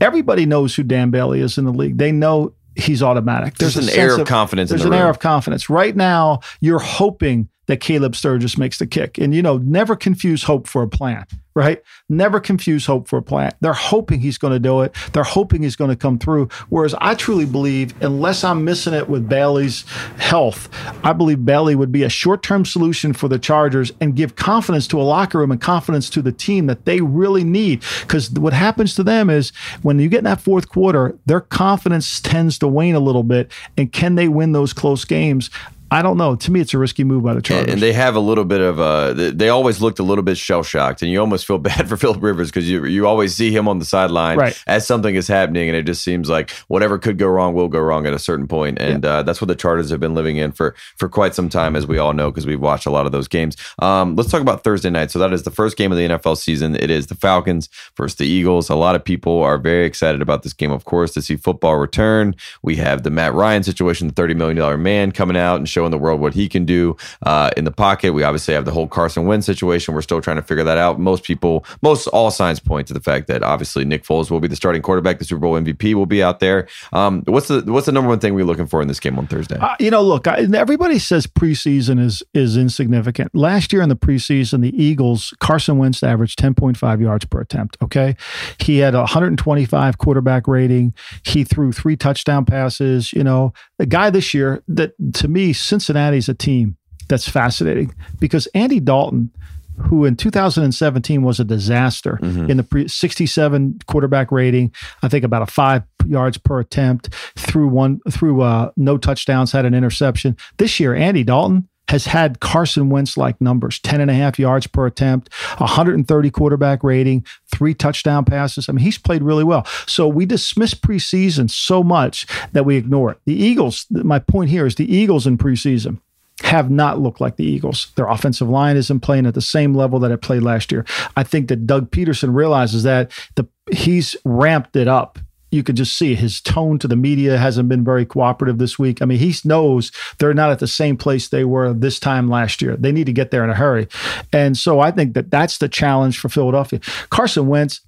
[0.00, 1.98] everybody knows who Dan Bailey is in the league.
[1.98, 3.56] They know he's automatic.
[3.56, 4.70] There's, there's an air of, confidence.
[4.70, 5.00] There's the an room.
[5.00, 5.68] air of confidence.
[5.68, 9.18] Right now, you're hoping that Caleb Sturgis makes the kick.
[9.18, 11.82] And, you know, never confuse hope for a plan, right?
[12.08, 13.52] Never confuse hope for a plan.
[13.60, 14.94] They're hoping he's going to do it.
[15.12, 16.48] They're hoping he's going to come through.
[16.68, 19.84] Whereas I truly believe, unless I'm missing it with Bailey's
[20.18, 20.68] health,
[21.04, 24.86] I believe Bailey would be a short term solution for the Chargers and give confidence
[24.88, 27.82] to a locker room and confidence to the team that they really need.
[28.02, 29.50] Because what happens to them is
[29.82, 33.50] when you get in that fourth quarter, their confidence tends to wane a little bit.
[33.76, 35.50] And can they win those close games?
[35.90, 36.34] I don't know.
[36.36, 37.72] To me, it's a risky move by the Chargers.
[37.72, 39.32] And they have a little bit of a.
[39.32, 42.22] They always looked a little bit shell shocked, and you almost feel bad for Philip
[42.22, 44.62] Rivers because you you always see him on the sideline right.
[44.66, 47.80] as something is happening, and it just seems like whatever could go wrong will go
[47.80, 48.56] wrong at a certain point.
[48.56, 49.10] point, and yeah.
[49.10, 51.86] uh, that's what the Chargers have been living in for for quite some time, as
[51.86, 53.56] we all know because we've watched a lot of those games.
[53.80, 55.10] Um, let's talk about Thursday night.
[55.10, 56.74] So that is the first game of the NFL season.
[56.76, 58.70] It is the Falcons versus the Eagles.
[58.70, 61.76] A lot of people are very excited about this game, of course, to see football
[61.76, 62.34] return.
[62.62, 65.90] We have the Matt Ryan situation, the thirty million dollar man coming out and showing
[65.90, 66.96] the world what he can do
[67.26, 68.14] uh, in the pocket.
[68.14, 69.92] We obviously have the whole Carson Wentz situation.
[69.94, 70.98] We're still trying to figure that out.
[70.98, 74.48] Most people, most all signs point to the fact that obviously Nick Foles will be
[74.48, 75.18] the starting quarterback.
[75.18, 76.66] The Super Bowl MVP will be out there.
[76.94, 79.26] Um, what's the what's the number one thing we're looking for in this game on
[79.26, 79.58] Thursday?
[79.58, 83.34] Uh, you know, look, I, everybody says preseason is is insignificant.
[83.34, 87.76] Last year in the preseason, the Eagles Carson Wentz averaged 10.5 yards per attempt.
[87.82, 88.16] Okay,
[88.58, 90.94] he had 125 quarterback rating.
[91.22, 93.12] He threw three touchdown passes.
[93.12, 96.76] You know, the guy this year that to me Cincinnati's a team
[97.08, 99.30] that's fascinating because Andy Dalton,
[99.78, 102.50] who in 2017 was a disaster mm-hmm.
[102.50, 104.72] in the pre- 67 quarterback rating,
[105.02, 109.64] I think about a five yards per attempt, through one through uh, no touchdowns, had
[109.64, 110.36] an interception.
[110.56, 114.66] This year, Andy Dalton has had Carson Wentz like numbers 10 and a half yards
[114.66, 118.68] per attempt, 130 quarterback rating, three touchdown passes.
[118.68, 119.64] I mean, he's played really well.
[119.86, 123.18] So we dismiss preseason so much that we ignore it.
[123.24, 126.00] The Eagles, my point here is the Eagles in preseason
[126.42, 127.92] have not looked like the Eagles.
[127.96, 130.84] Their offensive line isn't playing at the same level that it played last year.
[131.16, 135.18] I think that Doug Pederson realizes that the he's ramped it up.
[135.56, 139.02] You could just see his tone to the media hasn't been very cooperative this week.
[139.02, 142.62] I mean, he knows they're not at the same place they were this time last
[142.62, 142.76] year.
[142.76, 143.88] They need to get there in a hurry.
[144.32, 146.80] And so I think that that's the challenge for Philadelphia.
[147.10, 147.80] Carson Wentz,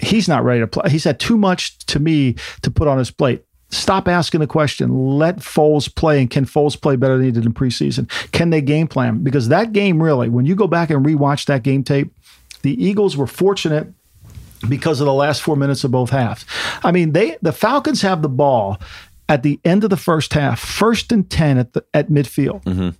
[0.00, 0.90] he's not ready to play.
[0.90, 5.18] He's had too much to me to put on his plate Stop asking the question.
[5.18, 6.20] Let Foles play.
[6.20, 8.08] And can Foles play better than he did in preseason?
[8.32, 9.24] Can they game plan?
[9.24, 12.12] Because that game really, when you go back and rewatch that game tape,
[12.62, 13.92] the Eagles were fortunate
[14.68, 16.44] because of the last four minutes of both halves.
[16.82, 18.80] I mean, they the Falcons have the ball
[19.28, 22.62] at the end of the first half, first and ten at the at midfield.
[22.64, 22.90] Mm-hmm.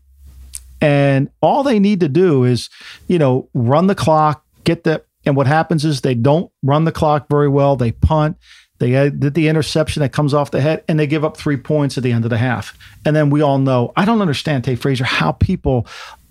[0.80, 2.68] And all they need to do is,
[3.09, 6.92] you know, run the clock, get the and what happens is they don't run the
[6.92, 7.76] clock very well.
[7.76, 8.36] They punt.
[8.79, 11.97] They did the interception that comes off the head, and they give up three points
[11.97, 12.77] at the end of the half.
[13.05, 13.93] And then we all know.
[13.97, 15.87] I don't understand, Tate Frazier, how people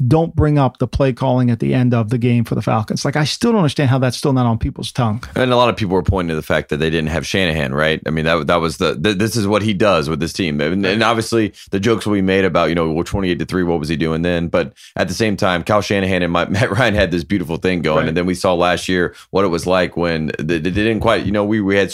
[0.05, 3.05] don't bring up the play calling at the end of the game for the Falcons.
[3.05, 5.23] Like I still don't understand how that's still not on people's tongue.
[5.35, 7.73] And a lot of people were pointing to the fact that they didn't have Shanahan,
[7.73, 8.01] right?
[8.05, 10.59] I mean that that was the, the this is what he does with this team.
[10.59, 13.63] And, and, obviously the jokes will be made about, you know, well 28 to 3
[13.63, 14.47] what was he doing then?
[14.47, 17.99] But at the same time, Kyle Shanahan and Matt Ryan had this beautiful thing going
[17.99, 18.07] right.
[18.09, 21.25] and then we saw last year what it was like when they, they, didn't quite,
[21.25, 21.91] you know, we we had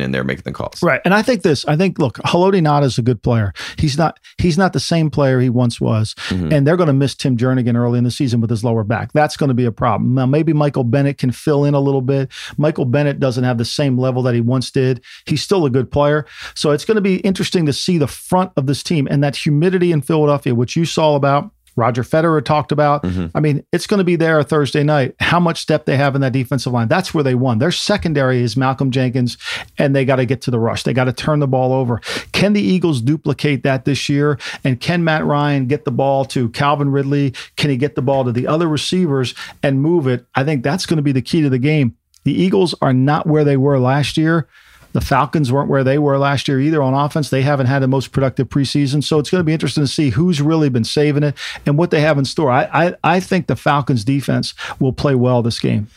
[0.00, 0.82] In there making the calls.
[0.82, 1.00] Right.
[1.04, 3.52] And I think this, I think look, Haloti Ngata is a good player.
[3.76, 6.14] He's not he's not the same player he once was.
[6.28, 6.52] Mm-hmm.
[6.52, 9.12] And they're going to miss Tim Jernigan early in the season with his lower back.
[9.12, 10.14] That's going to be a problem.
[10.14, 12.30] Now, maybe Michael Bennett can fill in a little bit.
[12.56, 15.02] Michael Bennett doesn't have the same level that he once did.
[15.26, 16.26] He's still a good player.
[16.54, 19.36] So it's going to be interesting to see the front of this team and that
[19.36, 23.02] humidity in Philadelphia, which you saw about Roger Federer talked about.
[23.02, 23.26] Mm-hmm.
[23.34, 25.14] I mean, it's going to be there Thursday night.
[25.20, 26.88] How much depth they have in that defensive line.
[26.88, 27.58] That's where they won.
[27.58, 29.38] Their secondary is Malcolm Jenkins,
[29.78, 30.82] and they got to get to the rush.
[30.82, 31.98] They got to turn the ball over.
[32.32, 34.38] Can the Eagles duplicate that this year?
[34.64, 37.34] And can Matt Ryan get the ball to Calvin Ridley?
[37.56, 40.26] Can he get the ball to the other receivers and move it?
[40.34, 41.96] I think that's going to be the key to the game.
[42.24, 44.48] The Eagles are not where they were last year.
[44.92, 47.30] The Falcons weren't where they were last year either on offense.
[47.30, 49.02] They haven't had the most productive preseason.
[49.02, 51.36] So it's going to be interesting to see who's really been saving it
[51.66, 52.50] and what they have in store.
[52.50, 55.88] I, I, I think the Falcons defense will play well this game.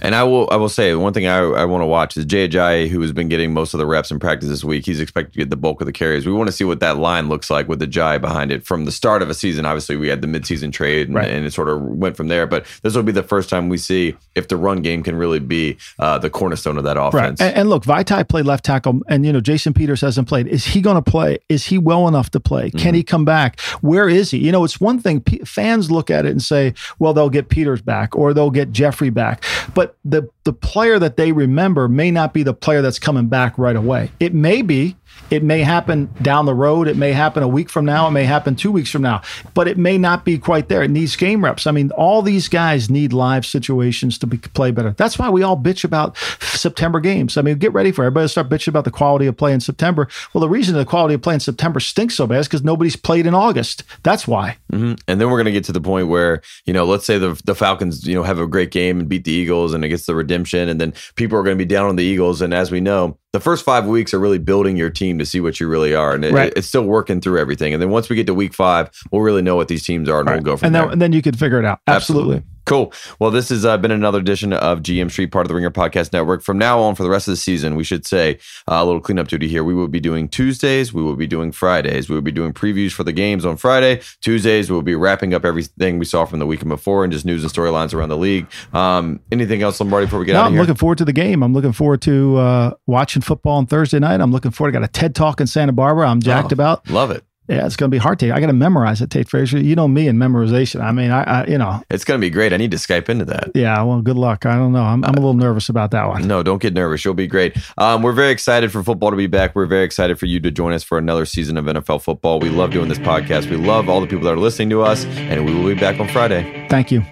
[0.00, 2.48] And I will I will say one thing I, I want to watch is Jay
[2.48, 4.86] Ajayi, who has been getting most of the reps in practice this week.
[4.86, 6.26] He's expected to get the bulk of the carries.
[6.26, 8.92] We want to see what that line looks like with Ajayi behind it from the
[8.92, 9.66] start of a season.
[9.66, 11.30] Obviously, we had the midseason trade and, right.
[11.30, 12.46] and it sort of went from there.
[12.46, 15.38] But this will be the first time we see if the run game can really
[15.38, 17.40] be uh, the cornerstone of that offense.
[17.40, 17.48] Right.
[17.48, 20.46] And, and, look, Vaitai played left tackle, and you know Jason Peters hasn't played.
[20.46, 21.38] Is he going to play?
[21.48, 22.70] Is he well enough to play?
[22.70, 22.94] Can mm-hmm.
[22.94, 23.60] he come back?
[23.80, 24.38] Where is he?
[24.38, 27.48] You know, it's one thing P- fans look at it and say, well, they'll get
[27.48, 32.10] Peters back or they'll get Jeffery back, but the the player that they remember may
[32.10, 34.10] not be the player that's coming back right away.
[34.18, 34.96] It may be,
[35.30, 36.88] it may happen down the road.
[36.88, 38.08] It may happen a week from now.
[38.08, 39.22] It may happen two weeks from now,
[39.54, 40.82] but it may not be quite there.
[40.82, 41.68] It needs game reps.
[41.68, 44.90] I mean, all these guys need live situations to be, play better.
[44.90, 47.36] That's why we all bitch about September games.
[47.36, 49.60] I mean, get ready for everybody to start bitching about the quality of play in
[49.60, 50.08] September.
[50.32, 52.96] Well, the reason the quality of play in September stinks so bad is because nobody's
[52.96, 53.84] played in August.
[54.02, 54.56] That's why.
[54.72, 54.94] Mm-hmm.
[55.06, 57.40] And then we're going to get to the point where, you know, let's say the,
[57.44, 60.06] the Falcons, you know, have a great game and beat the Eagles and it gets
[60.06, 60.39] the redemption.
[60.68, 62.40] And then people are going to be down on the Eagles.
[62.40, 65.40] And as we know, the first five weeks are really building your team to see
[65.40, 66.52] what you really are, and it, right.
[66.56, 67.72] it's still working through everything.
[67.72, 70.20] And then once we get to week five, we'll really know what these teams are,
[70.20, 70.92] and we'll go from and then, there.
[70.92, 71.80] And then you can figure it out.
[71.86, 72.36] Absolutely.
[72.36, 72.50] Absolutely.
[72.70, 72.92] Cool.
[73.18, 76.12] Well, this has uh, been another edition of GM Street, part of the Ringer Podcast
[76.12, 76.40] Network.
[76.40, 79.00] From now on, for the rest of the season, we should say uh, a little
[79.00, 79.64] cleanup duty here.
[79.64, 80.92] We will be doing Tuesdays.
[80.92, 82.08] We will be doing Fridays.
[82.08, 84.02] We will be doing previews for the games on Friday.
[84.20, 87.42] Tuesdays, we'll be wrapping up everything we saw from the weekend before and just news
[87.42, 88.46] and storylines around the league.
[88.72, 90.60] Um, anything else, Lombardi, before we get no, out of here?
[90.60, 91.42] I'm looking forward to the game.
[91.42, 92.74] I'm looking forward to uh,
[93.20, 94.20] watching football on Thursday night.
[94.20, 94.74] I'm looking forward.
[94.74, 96.08] I got a TED Talk in Santa Barbara.
[96.08, 96.88] I'm jacked oh, about.
[96.90, 97.24] Love it.
[97.48, 98.32] Yeah, it's going to be hard to.
[98.32, 99.58] I got to memorize it, Tate Frazier.
[99.58, 100.80] You know me and memorization.
[100.80, 102.52] I mean, I, I, you know, it's going to be great.
[102.52, 103.50] I need to Skype into that.
[103.56, 104.46] Yeah, well, good luck.
[104.46, 104.84] I don't know.
[104.84, 106.28] I'm, I'm a little nervous about that one.
[106.28, 107.04] No, don't get nervous.
[107.04, 107.56] You'll be great.
[107.76, 109.56] Um, we're very excited for football to be back.
[109.56, 112.38] We're very excited for you to join us for another season of NFL football.
[112.38, 113.50] We love doing this podcast.
[113.50, 115.98] We love all the people that are listening to us, and we will be back
[115.98, 116.68] on Friday.
[116.70, 117.02] Thank you.